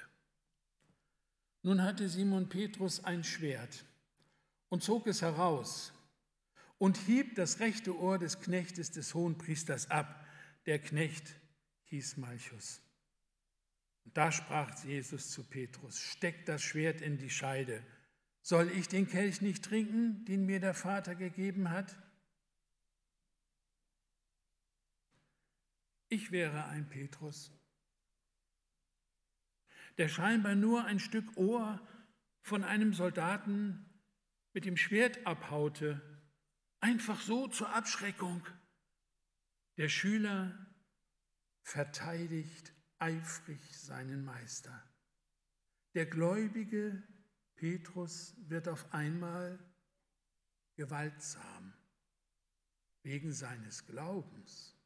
Nun 1.62 1.82
hatte 1.82 2.08
Simon 2.08 2.48
Petrus 2.48 3.02
ein 3.02 3.24
Schwert 3.24 3.84
und 4.68 4.84
zog 4.84 5.08
es 5.08 5.22
heraus 5.22 5.92
und 6.78 6.96
hieb 6.98 7.34
das 7.36 7.60
rechte 7.60 7.98
Ohr 7.98 8.18
des 8.18 8.40
Knechtes 8.40 8.90
des 8.90 9.14
Hohenpriesters 9.14 9.90
ab. 9.90 10.26
Der 10.66 10.78
Knecht 10.78 11.40
hieß 11.84 12.16
Malchus. 12.18 12.82
Und 14.04 14.16
da 14.16 14.30
sprach 14.30 14.84
Jesus 14.84 15.30
zu 15.30 15.42
Petrus, 15.44 15.98
steck 15.98 16.46
das 16.46 16.62
Schwert 16.62 17.00
in 17.00 17.18
die 17.18 17.30
Scheide. 17.30 17.82
Soll 18.42 18.70
ich 18.70 18.88
den 18.88 19.08
Kelch 19.08 19.40
nicht 19.40 19.64
trinken, 19.64 20.24
den 20.26 20.46
mir 20.46 20.60
der 20.60 20.74
Vater 20.74 21.14
gegeben 21.14 21.70
hat? 21.70 21.96
Ich 26.08 26.30
wäre 26.30 26.66
ein 26.66 26.88
Petrus, 26.88 27.50
der 29.98 30.08
scheinbar 30.08 30.54
nur 30.54 30.84
ein 30.84 31.00
Stück 31.00 31.36
Ohr 31.36 31.80
von 32.42 32.62
einem 32.62 32.94
Soldaten 32.94 33.84
mit 34.52 34.64
dem 34.64 34.76
Schwert 34.76 35.26
abhaute, 35.26 36.00
einfach 36.80 37.20
so 37.20 37.48
zur 37.48 37.70
Abschreckung. 37.74 38.46
Der 39.76 39.88
Schüler 39.88 40.74
verteidigt 41.62 42.72
eifrig 42.98 43.60
seinen 43.78 44.24
Meister. 44.24 44.82
Der 45.94 46.06
gläubige 46.06 47.02
Petrus 47.56 48.34
wird 48.48 48.68
auf 48.68 48.92
einmal 48.92 49.58
gewaltsam 50.76 51.74
wegen 53.02 53.32
seines 53.32 53.86
Glaubens. 53.86 54.76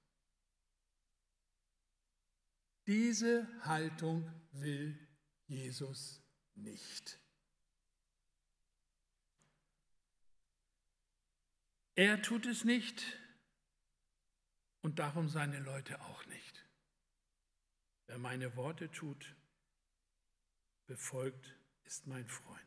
Diese 2.87 3.47
Haltung 3.63 4.29
will 4.53 4.99
Jesus 5.47 6.23
nicht. 6.55 7.20
Er 12.01 12.23
tut 12.23 12.47
es 12.47 12.65
nicht 12.65 13.05
und 14.81 15.01
darum 15.01 15.29
seine 15.29 15.61
Leute 15.61 16.01
auch 16.01 16.25
nicht. 16.25 16.67
Wer 18.07 18.17
meine 18.17 18.57
Worte 18.57 18.91
tut, 18.91 19.37
befolgt, 20.87 21.55
ist 21.85 22.07
mein 22.07 22.27
Freund. 22.27 22.59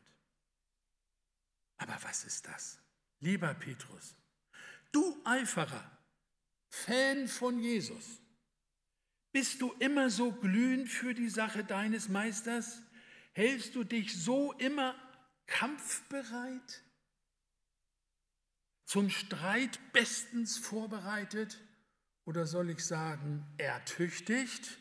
Aber 1.78 1.98
was 2.02 2.22
ist 2.22 2.46
das? 2.46 2.78
Lieber 3.18 3.52
Petrus, 3.54 4.14
du 4.92 5.20
Eiferer, 5.24 5.90
Fan 6.68 7.26
von 7.26 7.58
Jesus, 7.58 8.20
bist 9.32 9.60
du 9.60 9.72
immer 9.80 10.10
so 10.10 10.30
glühend 10.30 10.88
für 10.88 11.12
die 11.12 11.28
Sache 11.28 11.64
deines 11.64 12.08
Meisters? 12.08 12.82
Hältst 13.32 13.74
du 13.74 13.82
dich 13.82 14.16
so 14.16 14.52
immer 14.52 14.94
kampfbereit? 15.48 16.83
Zum 18.94 19.10
Streit 19.10 19.80
bestens 19.92 20.56
vorbereitet? 20.56 21.60
Oder 22.26 22.46
soll 22.46 22.70
ich 22.70 22.78
sagen, 22.78 23.44
ertüchtigt? 23.58 24.78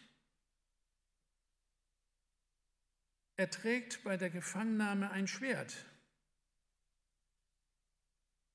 Er 3.38 3.50
trägt 3.50 4.04
bei 4.04 4.16
der 4.16 4.30
Gefangennahme 4.30 5.10
ein 5.10 5.26
Schwert. 5.26 5.74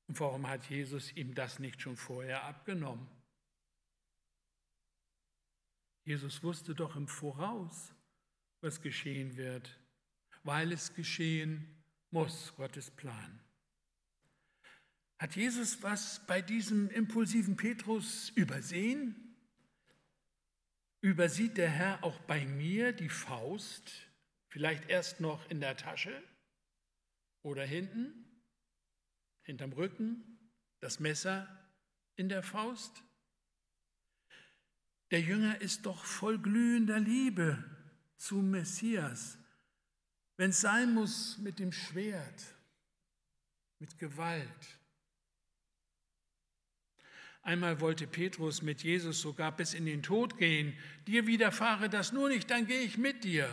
Und 0.07 0.21
warum 0.21 0.47
hat 0.47 0.71
Jesus 0.71 1.11
ihm 1.17 1.35
das 1.35 1.59
nicht 1.59 1.83
schon 1.83 1.97
vorher 1.97 2.45
abgenommen? 2.45 3.09
Jesus 6.05 6.41
wusste 6.45 6.77
doch 6.77 6.95
im 6.95 7.09
Voraus, 7.09 7.93
was 8.61 8.81
geschehen 8.81 9.37
wird, 9.37 9.77
weil 10.45 10.71
es 10.71 10.95
geschehen 10.95 11.83
muss, 12.13 12.55
Gottes 12.55 12.93
Plan. 12.93 13.41
Hat 15.19 15.35
Jesus 15.35 15.83
was 15.83 16.25
bei 16.27 16.41
diesem 16.41 16.91
impulsiven 16.91 17.57
Petrus 17.57 18.31
übersehen? 18.31 19.37
Übersieht 21.01 21.57
der 21.57 21.69
Herr 21.69 22.05
auch 22.05 22.21
bei 22.21 22.45
mir 22.47 22.93
die 22.93 23.09
Faust, 23.09 23.93
vielleicht 24.49 24.89
erst 24.89 25.21
noch 25.21 25.49
in 25.51 25.61
der 25.61 25.77
Tasche 25.77 26.23
oder 27.43 27.65
hinten, 27.65 28.13
hinterm 29.43 29.73
Rücken, 29.73 30.39
das 30.81 31.01
Messer 31.01 31.49
in 32.15 32.29
der 32.29 32.45
Faust? 32.45 33.03
Der 35.11 35.21
Jünger 35.21 35.61
ist 35.61 35.87
doch 35.87 36.05
voll 36.05 36.39
glühender 36.39 37.01
Liebe 37.01 37.65
zum 38.19 38.51
Messias. 38.51 39.39
Wenn 40.37 40.51
es 40.51 40.61
sein 40.61 40.95
muss, 40.95 41.39
mit 41.39 41.59
dem 41.59 41.73
Schwert, 41.73 42.55
mit 43.81 43.99
Gewalt. 43.99 44.78
Einmal 47.43 47.81
wollte 47.81 48.07
Petrus 48.07 48.63
mit 48.63 48.83
Jesus 48.83 49.21
sogar 49.21 49.57
bis 49.57 49.75
in 49.75 49.87
den 49.87 50.03
Tod 50.03 50.37
gehen. 50.39 50.77
Dir 51.07 51.27
widerfahre 51.27 51.89
das 51.89 52.13
nur 52.13 52.29
nicht, 52.29 52.51
dann 52.51 52.67
gehe 52.67 52.81
ich 52.81 52.99
mit 52.99 53.25
dir. 53.25 53.49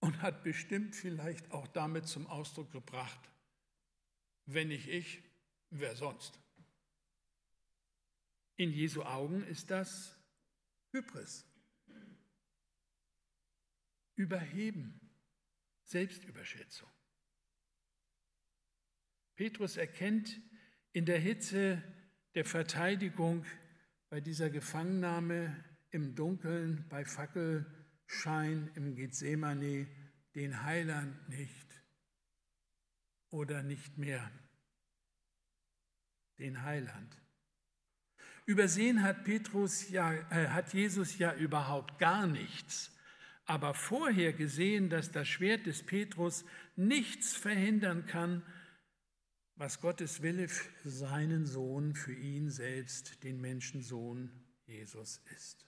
Und 0.00 0.22
hat 0.22 0.44
bestimmt 0.44 0.94
vielleicht 0.94 1.50
auch 1.50 1.66
damit 1.66 2.06
zum 2.06 2.26
Ausdruck 2.26 2.70
gebracht, 2.70 3.20
wenn 4.46 4.68
nicht 4.68 4.88
ich, 4.88 5.22
wer 5.70 5.96
sonst? 5.96 6.40
In 8.56 8.72
Jesu 8.72 9.02
Augen 9.02 9.42
ist 9.44 9.70
das 9.70 10.16
Hybris. 10.92 11.44
Überheben, 14.14 15.00
Selbstüberschätzung. 15.82 16.90
Petrus 19.36 19.76
erkennt 19.76 20.40
in 20.98 21.04
der 21.04 21.20
Hitze 21.20 21.80
der 22.34 22.44
Verteidigung 22.44 23.44
bei 24.10 24.20
dieser 24.20 24.50
Gefangennahme 24.50 25.64
im 25.90 26.16
Dunkeln, 26.16 26.86
bei 26.88 27.04
Fackelschein 27.04 28.68
im 28.74 28.96
Gethsemane 28.96 29.86
den 30.34 30.64
Heiland 30.64 31.28
nicht 31.28 31.84
oder 33.30 33.62
nicht 33.62 33.96
mehr. 33.96 34.28
Den 36.40 36.64
Heiland. 36.64 37.16
Übersehen 38.44 39.04
hat 39.04 39.22
Petrus 39.22 39.90
ja, 39.90 40.12
äh, 40.32 40.48
hat 40.48 40.74
Jesus 40.74 41.16
ja 41.16 41.32
überhaupt 41.32 42.00
gar 42.00 42.26
nichts. 42.26 42.92
Aber 43.44 43.72
vorher 43.74 44.32
gesehen, 44.32 44.90
dass 44.90 45.12
das 45.12 45.28
Schwert 45.28 45.66
des 45.66 45.86
Petrus 45.86 46.44
nichts 46.74 47.36
verhindern 47.36 48.06
kann, 48.06 48.42
was 49.58 49.80
Gottes 49.80 50.22
Wille 50.22 50.48
für 50.48 50.88
seinen 50.88 51.44
Sohn, 51.44 51.94
für 51.94 52.14
ihn 52.14 52.48
selbst, 52.48 53.24
den 53.24 53.40
Menschensohn 53.40 54.30
Jesus 54.66 55.20
ist. 55.36 55.66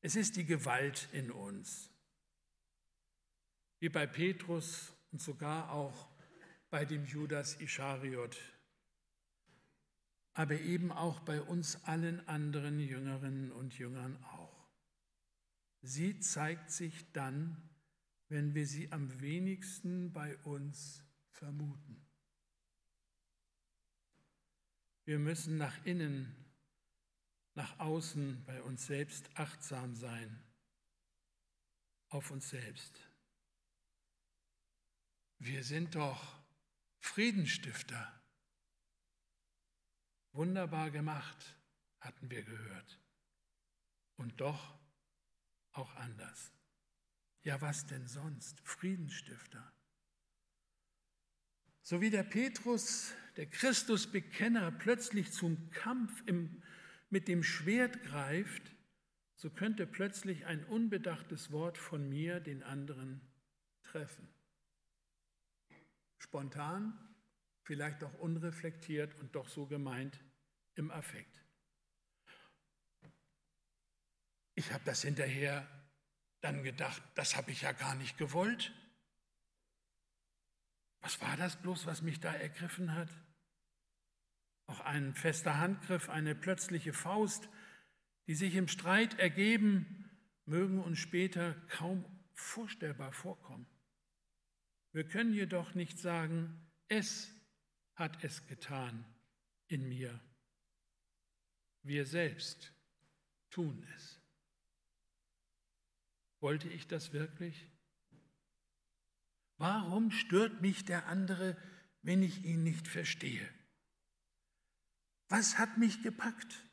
Es 0.00 0.14
ist 0.14 0.36
die 0.36 0.44
Gewalt 0.44 1.08
in 1.12 1.32
uns, 1.32 1.90
wie 3.80 3.88
bei 3.88 4.06
Petrus 4.06 4.92
und 5.10 5.20
sogar 5.20 5.72
auch 5.72 6.08
bei 6.70 6.84
dem 6.84 7.04
Judas 7.04 7.60
Ischariot, 7.60 8.36
aber 10.34 10.54
eben 10.60 10.92
auch 10.92 11.18
bei 11.20 11.42
uns 11.42 11.82
allen 11.84 12.26
anderen 12.28 12.78
Jüngerinnen 12.78 13.50
und 13.50 13.76
Jüngern 13.76 14.22
auch. 14.22 14.68
Sie 15.82 16.20
zeigt 16.20 16.70
sich 16.70 17.10
dann, 17.12 17.56
wenn 18.28 18.54
wir 18.54 18.68
sie 18.68 18.92
am 18.92 19.20
wenigsten 19.20 20.12
bei 20.12 20.36
uns 20.38 21.02
vermuten. 21.38 22.04
Wir 25.04 25.18
müssen 25.18 25.56
nach 25.56 25.84
innen, 25.86 26.34
nach 27.54 27.78
außen 27.78 28.44
bei 28.44 28.60
uns 28.62 28.86
selbst 28.86 29.30
achtsam 29.38 29.94
sein, 29.94 30.42
auf 32.08 32.30
uns 32.30 32.50
selbst. 32.50 33.00
Wir 35.38 35.62
sind 35.62 35.94
doch 35.94 36.42
Friedensstifter. 36.98 38.20
Wunderbar 40.32 40.90
gemacht, 40.90 41.56
hatten 42.00 42.30
wir 42.30 42.42
gehört. 42.42 43.00
Und 44.16 44.40
doch 44.40 44.78
auch 45.72 45.94
anders. 45.94 46.52
Ja, 47.42 47.60
was 47.60 47.86
denn 47.86 48.08
sonst? 48.08 48.60
Friedensstifter. 48.60 49.72
So 51.88 52.02
wie 52.02 52.10
der 52.10 52.22
Petrus, 52.22 53.14
der 53.38 53.46
Christusbekenner, 53.46 54.72
plötzlich 54.72 55.32
zum 55.32 55.70
Kampf 55.70 56.22
im, 56.26 56.62
mit 57.08 57.28
dem 57.28 57.42
Schwert 57.42 58.02
greift, 58.02 58.74
so 59.36 59.48
könnte 59.48 59.86
plötzlich 59.86 60.44
ein 60.44 60.66
unbedachtes 60.66 61.50
Wort 61.50 61.78
von 61.78 62.06
mir 62.06 62.40
den 62.40 62.62
anderen 62.62 63.22
treffen. 63.84 64.28
Spontan, 66.18 66.92
vielleicht 67.62 68.04
auch 68.04 68.18
unreflektiert 68.18 69.14
und 69.14 69.34
doch 69.34 69.48
so 69.48 69.64
gemeint, 69.64 70.20
im 70.74 70.90
Affekt. 70.90 71.42
Ich 74.56 74.74
habe 74.74 74.84
das 74.84 75.00
hinterher 75.00 75.66
dann 76.42 76.62
gedacht, 76.62 77.02
das 77.14 77.34
habe 77.34 77.50
ich 77.50 77.62
ja 77.62 77.72
gar 77.72 77.94
nicht 77.94 78.18
gewollt. 78.18 78.74
Was 81.00 81.20
war 81.20 81.36
das 81.36 81.56
bloß, 81.56 81.86
was 81.86 82.02
mich 82.02 82.20
da 82.20 82.32
ergriffen 82.32 82.94
hat? 82.94 83.08
Auch 84.66 84.80
ein 84.80 85.14
fester 85.14 85.58
Handgriff, 85.58 86.08
eine 86.08 86.34
plötzliche 86.34 86.92
Faust, 86.92 87.48
die 88.26 88.34
sich 88.34 88.54
im 88.54 88.68
Streit 88.68 89.18
ergeben, 89.18 90.10
mögen 90.44 90.80
uns 90.82 90.98
später 90.98 91.54
kaum 91.68 92.04
vorstellbar 92.34 93.12
vorkommen. 93.12 93.66
Wir 94.92 95.04
können 95.04 95.32
jedoch 95.32 95.74
nicht 95.74 95.98
sagen, 95.98 96.70
es 96.88 97.30
hat 97.94 98.22
es 98.24 98.46
getan 98.46 99.04
in 99.68 99.88
mir. 99.88 100.20
Wir 101.82 102.06
selbst 102.06 102.72
tun 103.50 103.86
es. 103.96 104.20
Wollte 106.40 106.68
ich 106.68 106.86
das 106.86 107.12
wirklich? 107.12 107.66
Warum 109.58 110.12
stört 110.12 110.62
mich 110.62 110.84
der 110.84 111.06
andere, 111.06 111.56
wenn 112.02 112.22
ich 112.22 112.44
ihn 112.44 112.62
nicht 112.62 112.86
verstehe? 112.86 113.46
Was 115.28 115.58
hat 115.58 115.76
mich 115.78 116.02
gepackt? 116.02 116.64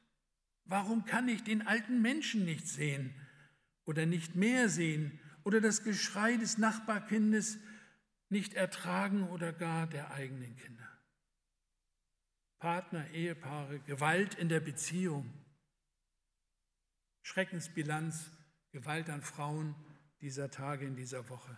Warum 0.64 1.06
kann 1.06 1.28
ich 1.28 1.44
den 1.44 1.66
alten 1.68 2.02
Menschen 2.02 2.46
nicht 2.46 2.68
sehen 2.68 3.14
oder 3.86 4.06
nicht 4.06 4.36
mehr 4.36 4.70
sehen 4.70 5.20
oder 5.44 5.62
das 5.62 5.84
Geschrei 5.84 6.38
des 6.38 6.58
Nachbarkindes 6.58 7.58
nicht 8.30 8.54
ertragen 8.54 9.30
oder 9.30 9.52
gar 9.52 9.88
der 9.88 10.12
eigenen 10.12 10.56
Kinder? 10.56 10.88
Partner, 12.60 13.10
Ehepaare, 13.12 13.80
Gewalt 13.80 14.36
in 14.36 14.50
der 14.50 14.60
Beziehung, 14.60 15.32
Schreckensbilanz, 17.22 18.32
Gewalt 18.72 19.10
an 19.10 19.22
Frauen 19.22 19.76
dieser 20.22 20.50
Tage 20.50 20.86
in 20.86 20.96
dieser 20.96 21.30
Woche. 21.30 21.58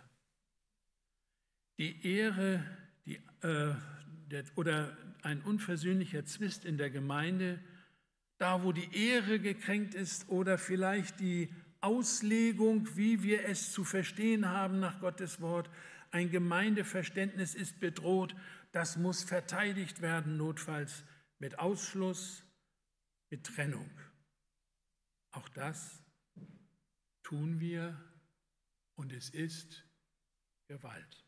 Die 1.78 2.06
Ehre 2.06 2.64
die, 3.06 3.16
äh, 3.42 3.74
der, 4.30 4.44
oder 4.56 4.96
ein 5.22 5.40
unversöhnlicher 5.42 6.24
Zwist 6.26 6.64
in 6.64 6.76
der 6.76 6.90
Gemeinde, 6.90 7.58
da 8.38 8.62
wo 8.62 8.72
die 8.72 8.94
Ehre 8.94 9.40
gekränkt 9.40 9.94
ist 9.94 10.28
oder 10.28 10.58
vielleicht 10.58 11.20
die 11.20 11.52
Auslegung, 11.80 12.96
wie 12.96 13.22
wir 13.22 13.44
es 13.46 13.72
zu 13.72 13.84
verstehen 13.84 14.46
haben 14.46 14.80
nach 14.80 15.00
Gottes 15.00 15.40
Wort, 15.40 15.70
ein 16.10 16.30
Gemeindeverständnis 16.30 17.54
ist 17.54 17.80
bedroht, 17.80 18.34
das 18.72 18.96
muss 18.96 19.22
verteidigt 19.22 20.00
werden, 20.00 20.36
notfalls 20.36 21.04
mit 21.38 21.58
Ausschluss, 21.58 22.42
mit 23.30 23.44
Trennung. 23.44 23.90
Auch 25.30 25.48
das 25.50 26.02
tun 27.22 27.60
wir 27.60 27.96
und 28.96 29.12
es 29.12 29.30
ist 29.30 29.84
Gewalt. 30.66 31.27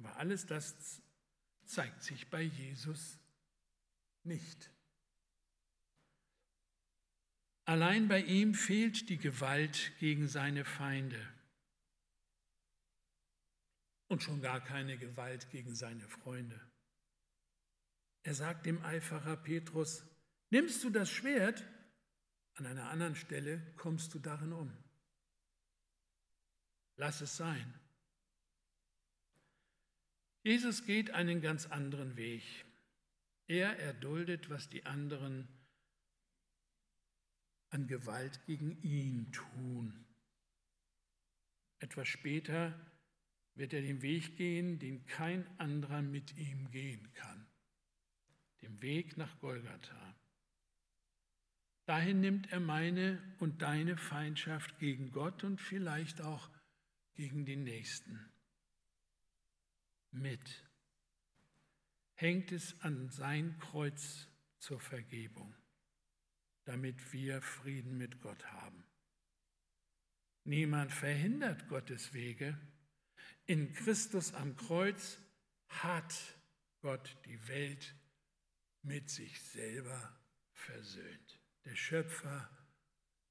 Aber 0.00 0.16
alles 0.16 0.46
das 0.46 1.02
zeigt 1.66 2.02
sich 2.02 2.30
bei 2.30 2.42
Jesus 2.42 3.18
nicht. 4.22 4.70
Allein 7.66 8.08
bei 8.08 8.22
ihm 8.22 8.54
fehlt 8.54 9.08
die 9.10 9.18
Gewalt 9.18 9.92
gegen 9.98 10.26
seine 10.26 10.64
Feinde 10.64 11.20
und 14.08 14.22
schon 14.22 14.40
gar 14.40 14.60
keine 14.60 14.98
Gewalt 14.98 15.50
gegen 15.50 15.74
seine 15.74 16.08
Freunde. 16.08 16.60
Er 18.22 18.34
sagt 18.34 18.66
dem 18.66 18.82
Eiferer 18.82 19.36
Petrus, 19.36 20.04
nimmst 20.48 20.82
du 20.82 20.90
das 20.90 21.10
Schwert, 21.10 21.64
an 22.54 22.66
einer 22.66 22.90
anderen 22.90 23.14
Stelle 23.14 23.60
kommst 23.76 24.12
du 24.14 24.18
darin 24.18 24.52
um. 24.52 24.72
Lass 26.96 27.20
es 27.20 27.36
sein. 27.36 27.80
Jesus 30.42 30.86
geht 30.86 31.10
einen 31.10 31.42
ganz 31.42 31.66
anderen 31.66 32.16
Weg. 32.16 32.42
Er 33.46 33.78
erduldet, 33.78 34.48
was 34.48 34.70
die 34.70 34.86
anderen 34.86 35.48
an 37.68 37.86
Gewalt 37.86 38.44
gegen 38.46 38.80
ihn 38.82 39.30
tun. 39.32 40.06
Etwas 41.78 42.08
später 42.08 42.74
wird 43.54 43.74
er 43.74 43.82
den 43.82 44.00
Weg 44.00 44.36
gehen, 44.36 44.78
den 44.78 45.04
kein 45.06 45.46
anderer 45.58 46.00
mit 46.00 46.36
ihm 46.36 46.70
gehen 46.70 47.12
kann, 47.12 47.46
dem 48.62 48.80
Weg 48.80 49.16
nach 49.16 49.38
Golgatha. 49.40 50.16
Dahin 51.84 52.20
nimmt 52.20 52.50
er 52.50 52.60
meine 52.60 53.20
und 53.40 53.62
deine 53.62 53.96
Feindschaft 53.96 54.78
gegen 54.78 55.10
Gott 55.10 55.44
und 55.44 55.60
vielleicht 55.60 56.22
auch 56.22 56.48
gegen 57.14 57.44
den 57.44 57.64
Nächsten 57.64 58.32
mit. 60.20 60.68
Hängt 62.14 62.52
es 62.52 62.80
an 62.82 63.08
sein 63.08 63.58
Kreuz 63.58 64.28
zur 64.58 64.78
Vergebung, 64.78 65.54
damit 66.64 67.12
wir 67.12 67.40
Frieden 67.42 67.96
mit 67.96 68.20
Gott 68.20 68.44
haben. 68.52 68.84
Niemand 70.44 70.92
verhindert 70.92 71.68
Gottes 71.68 72.12
Wege, 72.12 72.58
in 73.46 73.72
Christus 73.72 74.32
am 74.34 74.56
Kreuz 74.56 75.18
hat 75.68 76.14
Gott 76.80 77.16
die 77.24 77.48
Welt 77.48 77.94
mit 78.82 79.10
sich 79.10 79.40
selber 79.42 80.18
versöhnt. 80.52 81.40
Der 81.64 81.74
Schöpfer 81.74 82.48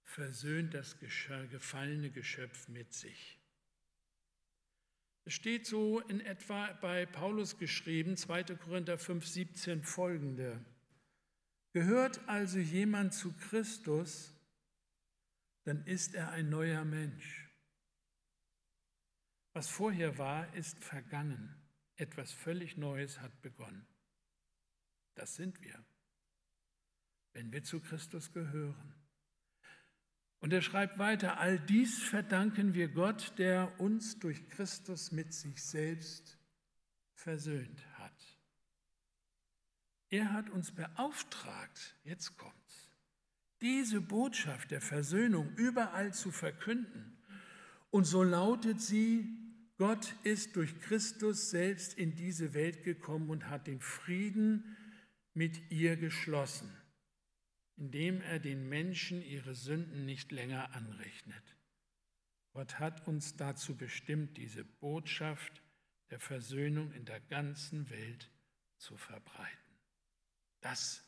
versöhnt 0.03 0.73
das 0.73 0.99
gefallene 0.99 2.11
Geschöpf 2.11 2.67
mit 2.67 2.93
sich. 2.93 3.38
Es 5.25 5.33
steht 5.33 5.65
so 5.67 5.99
in 5.99 6.21
etwa 6.21 6.71
bei 6.81 7.05
Paulus 7.05 7.57
geschrieben, 7.57 8.17
2. 8.17 8.43
Korinther 8.55 8.97
5, 8.97 9.25
17 9.25 9.83
folgende. 9.83 10.63
Gehört 11.73 12.27
also 12.27 12.57
jemand 12.57 13.13
zu 13.13 13.31
Christus, 13.33 14.33
dann 15.65 15.85
ist 15.85 16.15
er 16.15 16.31
ein 16.31 16.49
neuer 16.49 16.83
Mensch. 16.83 17.49
Was 19.53 19.69
vorher 19.69 20.17
war, 20.17 20.51
ist 20.55 20.83
vergangen. 20.83 21.55
Etwas 21.95 22.31
völlig 22.31 22.77
Neues 22.77 23.19
hat 23.19 23.41
begonnen. 23.41 23.85
Das 25.15 25.35
sind 25.35 25.61
wir, 25.61 25.83
wenn 27.33 27.51
wir 27.51 27.63
zu 27.63 27.81
Christus 27.81 28.31
gehören. 28.31 28.98
Und 30.39 30.53
er 30.53 30.61
schreibt 30.61 30.99
weiter, 30.99 31.39
all 31.39 31.59
dies 31.59 32.01
verdanken 32.01 32.73
wir 32.73 32.87
Gott, 32.87 33.33
der 33.37 33.79
uns 33.79 34.19
durch 34.19 34.47
Christus 34.49 35.11
mit 35.11 35.33
sich 35.33 35.61
selbst 35.61 36.37
versöhnt 37.13 37.85
hat. 37.97 38.39
Er 40.09 40.31
hat 40.31 40.49
uns 40.49 40.71
beauftragt, 40.71 41.95
jetzt 42.03 42.37
kommt's, 42.37 42.89
diese 43.61 43.99
Botschaft 43.99 44.71
der 44.71 44.81
Versöhnung 44.81 45.53
überall 45.55 46.13
zu 46.13 46.31
verkünden. 46.31 47.17
Und 47.91 48.05
so 48.05 48.23
lautet 48.23 48.81
sie, 48.81 49.27
Gott 49.77 50.15
ist 50.23 50.55
durch 50.55 50.79
Christus 50.79 51.49
selbst 51.49 51.93
in 51.93 52.15
diese 52.15 52.53
Welt 52.53 52.83
gekommen 52.83 53.29
und 53.29 53.49
hat 53.49 53.67
den 53.67 53.81
Frieden 53.81 54.77
mit 55.33 55.71
ihr 55.71 55.95
geschlossen, 55.95 56.69
indem 57.79 58.19
er 58.21 58.39
den 58.39 58.67
Menschen 58.67 59.21
ihre 59.21 59.55
Sünden 59.55 60.05
nicht 60.05 60.33
länger 60.33 60.73
anrechnet. 60.73 61.55
Gott 62.51 62.77
hat 62.77 63.07
uns 63.07 63.37
dazu 63.37 63.77
bestimmt, 63.77 64.35
diese 64.35 64.65
Botschaft 64.65 65.63
der 66.09 66.19
Versöhnung 66.19 66.91
in 66.91 67.05
der 67.05 67.21
ganzen 67.21 67.89
Welt 67.89 68.29
zu 68.77 68.97
verbreiten. 68.97 69.77
Das 70.59 71.05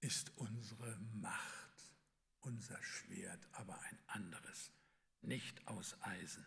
ist 0.00 0.34
unsere 0.38 0.98
Macht, 1.20 1.92
unser 2.40 2.82
Schwert, 2.82 3.46
aber 3.52 3.78
ein 3.82 3.98
anderes, 4.06 4.72
nicht 5.20 5.68
aus 5.68 5.94
Eisen. 6.00 6.46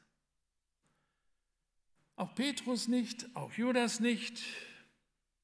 Auch 2.15 2.33
Petrus 2.33 2.87
nicht, 2.87 3.35
auch 3.35 3.51
Judas 3.53 3.99
nicht, 3.99 4.43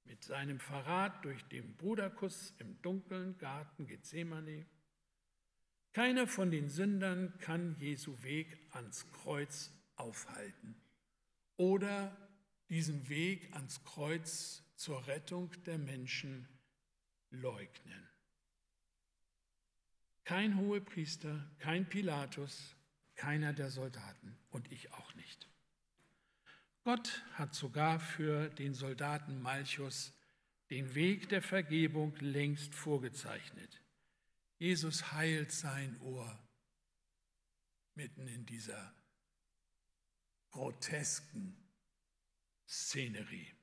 mit 0.10 0.24
seinem 0.24 0.60
Verrat 0.60 1.24
durch 1.24 1.43
den 1.45 1.78
Bruderkuss 1.78 2.54
im 2.58 2.82
dunklen 2.82 3.38
Garten 3.38 3.86
Gethsemane. 3.86 4.65
Keiner 5.93 6.28
von 6.28 6.50
den 6.50 6.69
Sündern 6.69 7.38
kann 7.39 7.76
Jesu 7.80 8.22
Weg 8.24 8.58
ans 8.72 9.10
Kreuz 9.12 9.72
aufhalten 9.95 10.76
oder 11.58 12.15
diesen 12.69 13.08
Weg 13.08 13.54
ans 13.54 13.84
Kreuz 13.84 14.63
zur 14.76 15.06
Rettung 15.08 15.52
der 15.65 15.78
Menschen 15.78 16.48
leugnen. 17.30 18.08
Kein 20.24 20.58
Hohepriester, 20.58 21.50
kein 21.60 21.88
Pilatus, 21.88 22.76
keiner 23.15 23.54
der 23.54 23.69
Soldaten 23.69 24.38
und 24.50 24.72
ich 24.72 24.91
auch 24.93 25.13
nicht. 25.15 25.48
Gott 26.83 27.23
hat 27.33 27.53
sogar 27.53 27.99
für 27.99 28.49
den 28.49 28.73
Soldaten 28.73 29.41
Malchus 29.41 30.13
den 30.69 30.93
Weg 30.95 31.29
der 31.29 31.41
Vergebung 31.41 32.15
längst 32.17 32.73
vorgezeichnet. 32.73 33.81
Jesus 34.57 35.11
heilt 35.11 35.51
sein 35.51 35.99
Ohr 36.01 36.39
mitten 37.95 38.27
in 38.27 38.45
dieser 38.45 38.93
grotesken 40.51 41.57
Szenerie. 42.67 43.53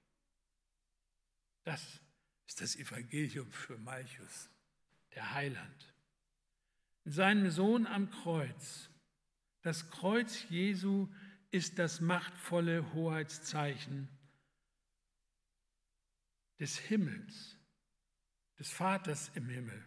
Das 1.65 2.01
ist 2.47 2.61
das 2.61 2.77
Evangelium 2.77 3.51
für 3.51 3.79
Malchus, 3.79 4.51
der 5.15 5.35
Heiland. 5.35 5.95
In 7.05 7.13
seinem 7.13 7.51
Sohn 7.51 7.87
am 7.87 8.11
Kreuz, 8.11 8.91
das 9.63 9.91
Kreuz 9.91 10.45
Jesu 10.49 11.09
ist 11.57 11.79
das 11.79 12.03
machtvolle 12.03 12.93
Hoheitszeichen 12.93 14.09
des 16.61 16.79
Himmels. 16.79 17.57
des 18.59 18.71
Vaters 18.71 19.31
im 19.35 19.49
Himmel. 19.49 19.85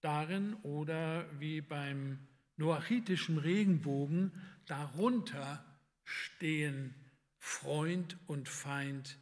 Darin 0.00 0.54
oder 0.62 1.28
wie 1.38 1.60
beim 1.60 2.26
noachitischen 2.56 3.38
Regenbogen, 3.38 4.32
darunter 4.66 5.64
stehen 6.04 6.94
Freund 7.38 8.16
und 8.26 8.48
Feind, 8.48 9.18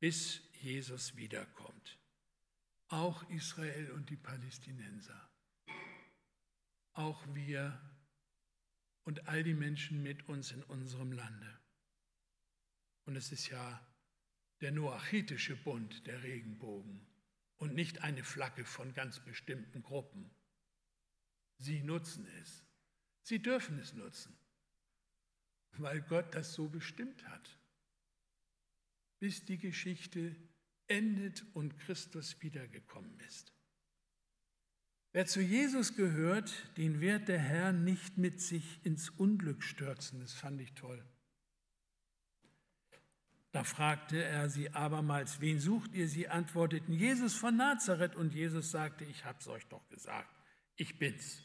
bis 0.00 0.40
Jesus 0.62 1.16
wiederkommt. 1.16 1.98
Auch 2.88 3.28
Israel 3.28 3.90
und 3.92 4.08
die 4.08 4.16
Palästinenser. 4.16 5.28
Auch 6.94 7.22
wir 7.34 7.78
und 9.04 9.28
all 9.28 9.42
die 9.44 9.54
Menschen 9.54 10.02
mit 10.02 10.28
uns 10.28 10.50
in 10.50 10.62
unserem 10.64 11.12
Lande. 11.12 11.58
Und 13.04 13.16
es 13.16 13.32
ist 13.32 13.48
ja 13.48 13.86
der 14.60 14.72
noachitische 14.72 15.56
Bund, 15.56 16.06
der 16.06 16.22
Regenbogen, 16.22 17.06
und 17.58 17.74
nicht 17.74 18.02
eine 18.02 18.24
Flagge 18.24 18.64
von 18.64 18.94
ganz 18.94 19.20
bestimmten 19.20 19.82
Gruppen. 19.82 20.30
Sie 21.58 21.82
nutzen 21.82 22.26
es. 22.40 22.64
Sie 23.22 23.40
dürfen 23.40 23.78
es 23.78 23.94
nutzen, 23.94 24.36
weil 25.72 26.02
Gott 26.02 26.34
das 26.34 26.52
so 26.52 26.68
bestimmt 26.68 27.26
hat, 27.28 27.58
bis 29.18 29.44
die 29.44 29.58
Geschichte 29.58 30.36
endet 30.88 31.44
und 31.54 31.78
Christus 31.78 32.40
wiedergekommen 32.42 33.18
ist. 33.20 33.54
Wer 35.14 35.26
zu 35.26 35.40
Jesus 35.40 35.94
gehört, 35.94 36.52
den 36.76 37.00
wird 37.00 37.28
der 37.28 37.38
Herr 37.38 37.72
nicht 37.72 38.18
mit 38.18 38.40
sich 38.40 38.84
ins 38.84 39.10
Unglück 39.10 39.62
stürzen. 39.62 40.18
Das 40.18 40.32
fand 40.32 40.60
ich 40.60 40.72
toll. 40.72 41.00
Da 43.52 43.62
fragte 43.62 44.20
er 44.24 44.50
sie 44.50 44.70
abermals, 44.70 45.40
wen 45.40 45.60
sucht 45.60 45.94
ihr? 45.94 46.08
Sie 46.08 46.26
antworteten, 46.26 46.92
Jesus 46.92 47.36
von 47.36 47.56
Nazareth. 47.56 48.16
Und 48.16 48.34
Jesus 48.34 48.72
sagte, 48.72 49.04
ich 49.04 49.24
hab's 49.24 49.46
euch 49.46 49.64
doch 49.68 49.88
gesagt, 49.88 50.34
ich 50.74 50.98
bin's. 50.98 51.44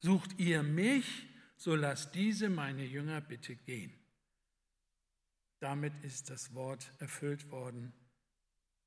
Sucht 0.00 0.38
ihr 0.38 0.62
mich, 0.62 1.26
so 1.56 1.74
lasst 1.74 2.14
diese 2.14 2.50
meine 2.50 2.84
Jünger 2.84 3.22
bitte 3.22 3.56
gehen. 3.56 3.94
Damit 5.58 5.94
ist 6.04 6.28
das 6.28 6.52
Wort 6.52 6.92
erfüllt 6.98 7.50
worden, 7.50 7.94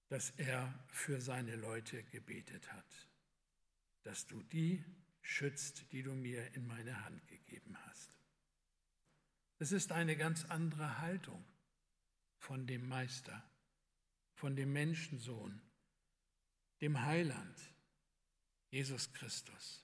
das 0.10 0.29
er 0.38 0.71
für 0.89 1.19
seine 1.19 1.55
Leute 1.55 2.03
gebetet 2.03 2.71
hat, 2.71 3.07
dass 4.08 4.26
du 4.26 4.41
die 4.41 4.82
schützt, 5.22 5.91
die 5.91 6.02
du 6.02 6.13
mir 6.13 6.54
in 6.56 6.65
meine 6.65 7.04
Hand 7.04 7.28
gegeben 7.28 7.78
hast. 7.86 8.13
Es 9.60 9.74
ist 9.74 9.91
eine 9.91 10.15
ganz 10.15 10.46
andere 10.46 11.00
Haltung 11.00 11.43
von 12.38 12.65
dem 12.65 12.88
Meister, 12.88 13.43
von 14.34 14.56
dem 14.56 14.72
Menschensohn, 14.72 15.62
dem 16.80 17.02
Heiland, 17.02 17.60
Jesus 18.70 19.12
Christus. 19.12 19.84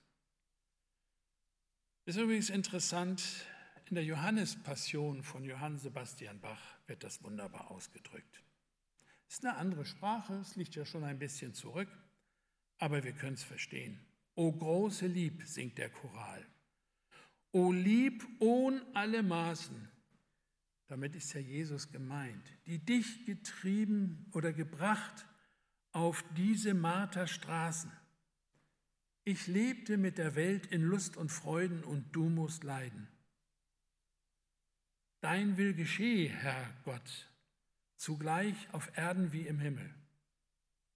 Ist 2.06 2.16
übrigens 2.16 2.48
interessant, 2.48 3.22
in 3.90 3.96
der 3.96 4.04
Johannespassion 4.04 5.22
von 5.22 5.44
Johann 5.44 5.78
Sebastian 5.78 6.40
Bach 6.40 6.62
wird 6.86 7.04
das 7.04 7.22
wunderbar 7.22 7.70
ausgedrückt. 7.70 8.42
Es 9.28 9.34
ist 9.34 9.44
eine 9.44 9.56
andere 9.56 9.84
Sprache, 9.84 10.34
es 10.36 10.56
liegt 10.56 10.74
ja 10.76 10.86
schon 10.86 11.04
ein 11.04 11.18
bisschen 11.18 11.52
zurück, 11.52 11.88
aber 12.78 13.04
wir 13.04 13.12
können 13.12 13.34
es 13.34 13.44
verstehen. 13.44 14.00
O 14.34 14.52
große 14.52 15.06
Lieb, 15.06 15.42
singt 15.44 15.78
der 15.78 15.90
Choral. 15.90 16.44
O 17.52 17.70
Lieb 17.70 18.24
ohn 18.40 18.82
alle 18.94 19.22
Maßen, 19.22 19.88
damit 20.88 21.14
ist 21.14 21.32
ja 21.34 21.40
Jesus 21.40 21.90
gemeint, 21.90 22.52
die 22.66 22.78
dich 22.78 23.24
getrieben 23.26 24.26
oder 24.32 24.52
gebracht 24.52 25.26
auf 25.92 26.24
diese 26.36 26.74
Marterstraßen. 26.74 27.92
Ich 29.22 29.46
lebte 29.46 29.96
mit 29.96 30.18
der 30.18 30.34
Welt 30.34 30.66
in 30.66 30.82
Lust 30.82 31.16
und 31.16 31.30
Freuden 31.30 31.82
und 31.84 32.14
du 32.14 32.28
musst 32.28 32.64
leiden. 32.64 33.08
Dein 35.20 35.56
will 35.56 35.72
geschehe, 35.72 36.28
Herr 36.28 36.76
Gott, 36.84 37.30
zugleich 37.96 38.68
auf 38.72 38.94
Erden 38.98 39.32
wie 39.32 39.46
im 39.46 39.58
Himmel. 39.60 39.94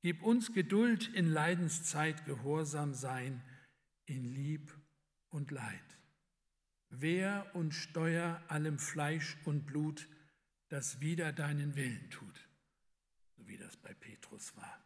Gib 0.01 0.23
uns 0.23 0.53
Geduld 0.53 1.09
in 1.15 1.27
Leidenszeit, 1.27 2.25
Gehorsam 2.25 2.95
sein, 2.95 3.43
in 4.07 4.25
Lieb 4.25 4.73
und 5.31 5.51
Leid. 5.51 5.99
Wehr 6.91 7.51
und 7.55 7.73
steuer 7.73 8.43
allem 8.49 8.79
Fleisch 8.79 9.37
und 9.45 9.67
Blut, 9.67 10.09
das 10.69 11.01
wider 11.01 11.33
deinen 11.33 11.75
Willen 11.77 12.11
tut, 12.11 12.49
so 13.37 13.47
wie 13.49 13.59
das 13.59 13.77
bei 13.77 13.93
Petrus 13.95 14.57
war. 14.57 14.85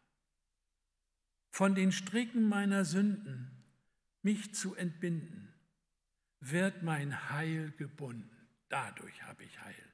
Von 1.51 1.75
den 1.75 1.93
Stricken 1.93 2.49
meiner 2.49 2.85
Sünden 2.85 3.51
mich 4.23 4.55
zu 4.55 4.75
entbinden, 4.75 5.53
wird 6.41 6.83
mein 6.83 7.31
Heil 7.31 7.73
gebunden. 7.73 8.49
Dadurch 8.69 9.23
habe 9.25 9.45
ich 9.45 9.61
Heil. 9.61 9.92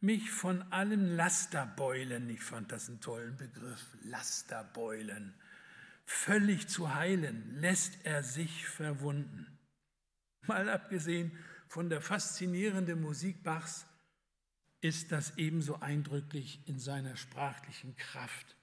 Mich 0.00 0.30
von 0.30 0.62
allen 0.72 1.16
Lasterbeulen, 1.16 2.28
ich 2.30 2.42
fand 2.42 2.70
das 2.72 2.88
einen 2.88 3.00
tollen 3.00 3.36
Begriff, 3.36 3.84
Lasterbeulen, 4.02 5.34
völlig 6.04 6.68
zu 6.68 6.94
heilen, 6.94 7.60
lässt 7.60 8.04
er 8.04 8.22
sich 8.22 8.66
verwunden 8.66 9.58
Mal 10.48 10.70
abgesehen 10.70 11.32
von 11.68 11.90
der 11.90 12.00
faszinierenden 12.00 13.02
Musik 13.02 13.42
Bachs 13.42 13.86
ist 14.80 15.12
das 15.12 15.36
ebenso 15.36 15.80
eindrücklich 15.80 16.60
in 16.64 16.78
seiner 16.78 17.16
sprachlichen 17.16 17.94
Kraft, 17.96 18.56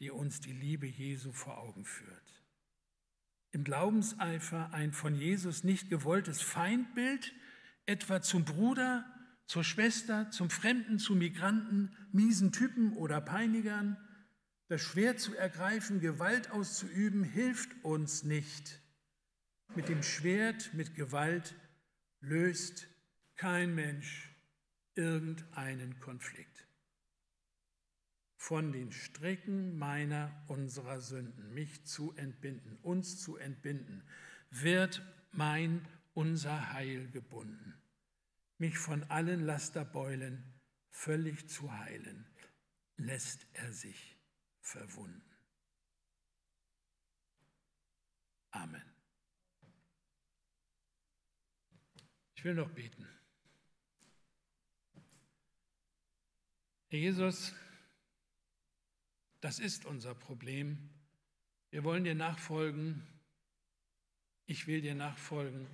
die 0.00 0.10
uns 0.10 0.40
die 0.40 0.52
Liebe 0.52 0.86
Jesu 0.86 1.30
vor 1.30 1.58
Augen 1.58 1.84
führt. 1.84 2.42
Im 3.52 3.62
Glaubenseifer 3.62 4.72
ein 4.72 4.92
von 4.92 5.14
Jesus 5.14 5.62
nicht 5.62 5.90
gewolltes 5.90 6.42
Feindbild, 6.42 7.32
etwa 7.86 8.20
zum 8.20 8.44
Bruder, 8.44 9.04
zur 9.46 9.64
Schwester, 9.64 10.30
zum 10.30 10.50
Fremden, 10.50 10.98
zu 10.98 11.14
Migranten, 11.14 11.96
miesen 12.12 12.52
Typen 12.52 12.96
oder 12.96 13.20
Peinigern, 13.20 13.96
das 14.68 14.80
schwer 14.80 15.16
zu 15.16 15.34
ergreifen, 15.36 16.00
Gewalt 16.00 16.50
auszuüben, 16.50 17.24
hilft 17.24 17.84
uns 17.84 18.22
nicht. 18.22 18.80
Mit 19.74 19.88
dem 19.88 20.02
Schwert, 20.02 20.72
mit 20.74 20.94
Gewalt 20.94 21.54
löst 22.20 22.88
kein 23.36 23.74
Mensch 23.74 24.34
irgendeinen 24.94 25.98
Konflikt. 26.00 26.66
Von 28.36 28.72
den 28.72 28.92
Stricken 28.92 29.78
meiner, 29.78 30.30
unserer 30.48 31.00
Sünden, 31.00 31.54
mich 31.54 31.84
zu 31.84 32.12
entbinden, 32.16 32.78
uns 32.82 33.22
zu 33.22 33.36
entbinden, 33.36 34.02
wird 34.50 35.02
mein, 35.32 35.86
unser 36.14 36.72
Heil 36.72 37.08
gebunden. 37.10 37.74
Mich 38.62 38.78
von 38.78 39.02
allen 39.10 39.44
Lasterbeulen 39.44 40.54
völlig 40.88 41.48
zu 41.48 41.76
heilen, 41.76 42.24
lässt 42.96 43.44
er 43.54 43.72
sich 43.72 44.16
verwunden. 44.60 45.36
Amen. 48.52 48.84
Ich 52.36 52.44
will 52.44 52.54
noch 52.54 52.70
beten. 52.70 53.04
Herr 56.86 57.00
Jesus, 57.00 57.56
das 59.40 59.58
ist 59.58 59.86
unser 59.86 60.14
Problem. 60.14 60.88
Wir 61.70 61.82
wollen 61.82 62.04
dir 62.04 62.14
nachfolgen. 62.14 63.04
Ich 64.46 64.68
will 64.68 64.82
dir 64.82 64.94
nachfolgen. 64.94 65.66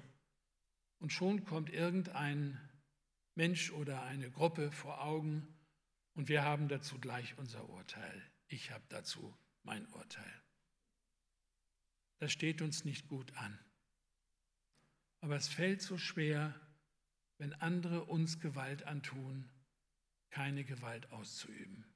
Und 1.00 1.12
schon 1.12 1.44
kommt 1.44 1.68
irgendein 1.68 2.58
Mensch 3.38 3.70
oder 3.70 4.02
eine 4.02 4.32
Gruppe 4.32 4.72
vor 4.72 5.00
Augen 5.00 5.46
und 6.14 6.28
wir 6.28 6.42
haben 6.42 6.66
dazu 6.66 6.98
gleich 6.98 7.38
unser 7.38 7.68
Urteil. 7.68 8.32
Ich 8.48 8.72
habe 8.72 8.84
dazu 8.88 9.32
mein 9.62 9.86
Urteil. 9.92 10.42
Das 12.18 12.32
steht 12.32 12.62
uns 12.62 12.84
nicht 12.84 13.06
gut 13.06 13.32
an. 13.36 13.56
Aber 15.20 15.36
es 15.36 15.46
fällt 15.46 15.82
so 15.82 15.98
schwer, 15.98 16.52
wenn 17.38 17.52
andere 17.54 18.06
uns 18.06 18.40
Gewalt 18.40 18.82
antun, 18.82 19.48
keine 20.30 20.64
Gewalt 20.64 21.12
auszuüben. 21.12 21.86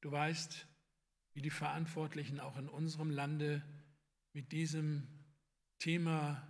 Du 0.00 0.12
weißt, 0.12 0.68
wie 1.32 1.42
die 1.42 1.50
Verantwortlichen 1.50 2.38
auch 2.38 2.56
in 2.56 2.68
unserem 2.68 3.10
Lande 3.10 3.64
mit 4.32 4.52
diesem 4.52 5.08
Thema 5.80 6.46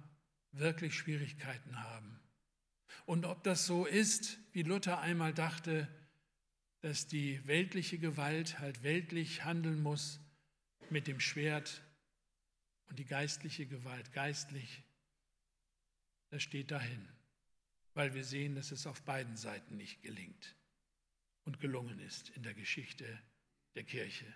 wirklich 0.53 0.95
Schwierigkeiten 0.95 1.83
haben. 1.83 2.21
Und 3.07 3.25
ob 3.25 3.43
das 3.43 3.67
so 3.67 3.87
ist, 3.87 4.39
wie 4.53 4.63
Luther 4.63 5.01
einmal 5.01 5.35
dachte, 5.35 5.89
dass 6.81 7.07
die 7.07 7.47
weltliche 7.47 7.99
Gewalt 7.99 8.59
halt 8.59 8.83
weltlich 8.83 9.45
handeln 9.45 9.83
muss 9.83 10.21
mit 10.89 11.07
dem 11.07 11.21
Schwert 11.21 11.83
und 12.89 12.99
die 12.99 13.05
geistliche 13.05 13.67
Gewalt 13.67 14.13
geistlich, 14.13 14.83
das 16.31 16.43
steht 16.43 16.71
dahin, 16.71 17.09
weil 17.95 18.15
wir 18.15 18.25
sehen, 18.25 18.55
dass 18.55 18.71
es 18.71 18.87
auf 18.87 19.03
beiden 19.03 19.37
Seiten 19.37 19.77
nicht 19.77 20.03
gelingt 20.03 20.57
und 21.45 21.61
gelungen 21.61 21.99
ist 22.01 22.31
in 22.31 22.43
der 22.43 22.55
Geschichte 22.55 23.21
der 23.75 23.85
Kirche. 23.85 24.27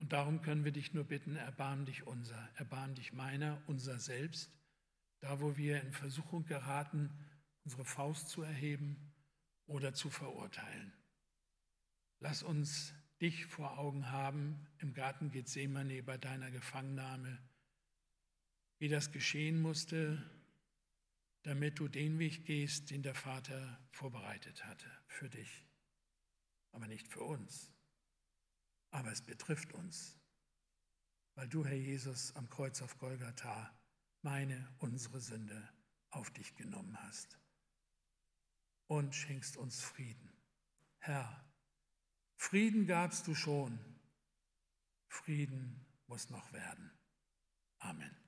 Und 0.00 0.12
darum 0.12 0.42
können 0.42 0.64
wir 0.64 0.72
dich 0.72 0.92
nur 0.92 1.04
bitten, 1.04 1.36
erbarm 1.36 1.84
dich 1.84 2.06
unser, 2.06 2.50
erbarm 2.56 2.94
dich 2.94 3.12
meiner, 3.12 3.62
unser 3.66 3.98
selbst, 3.98 4.50
da 5.24 5.40
wo 5.40 5.56
wir 5.56 5.80
in 5.80 5.90
Versuchung 5.90 6.44
geraten, 6.44 7.10
unsere 7.64 7.86
Faust 7.86 8.28
zu 8.28 8.42
erheben 8.42 9.10
oder 9.64 9.94
zu 9.94 10.10
verurteilen. 10.10 10.92
Lass 12.20 12.42
uns 12.42 12.92
dich 13.22 13.46
vor 13.46 13.78
Augen 13.78 14.10
haben 14.10 14.66
im 14.80 14.92
Garten 14.92 15.30
Gethsemane 15.30 16.02
bei 16.02 16.18
deiner 16.18 16.50
Gefangennahme, 16.50 17.38
wie 18.78 18.88
das 18.88 19.12
geschehen 19.12 19.62
musste, 19.62 20.22
damit 21.42 21.78
du 21.78 21.88
den 21.88 22.18
Weg 22.18 22.44
gehst, 22.44 22.90
den 22.90 23.02
der 23.02 23.14
Vater 23.14 23.82
vorbereitet 23.92 24.66
hatte 24.66 24.90
für 25.06 25.30
dich, 25.30 25.66
aber 26.70 26.86
nicht 26.86 27.08
für 27.08 27.22
uns. 27.22 27.72
Aber 28.90 29.10
es 29.10 29.22
betrifft 29.22 29.72
uns, 29.72 30.18
weil 31.34 31.48
du, 31.48 31.64
Herr 31.64 31.72
Jesus, 31.72 32.36
am 32.36 32.50
Kreuz 32.50 32.82
auf 32.82 32.98
Golgatha 32.98 33.74
meine, 34.24 34.66
unsere 34.78 35.20
Sünde 35.20 35.68
auf 36.10 36.30
dich 36.30 36.56
genommen 36.56 36.96
hast 37.02 37.38
und 38.86 39.14
schenkst 39.14 39.56
uns 39.56 39.82
Frieden. 39.82 40.32
Herr, 40.98 41.44
Frieden 42.36 42.86
gabst 42.86 43.26
du 43.26 43.34
schon, 43.34 43.78
Frieden 45.08 45.86
muss 46.06 46.30
noch 46.30 46.52
werden. 46.52 46.90
Amen. 47.78 48.23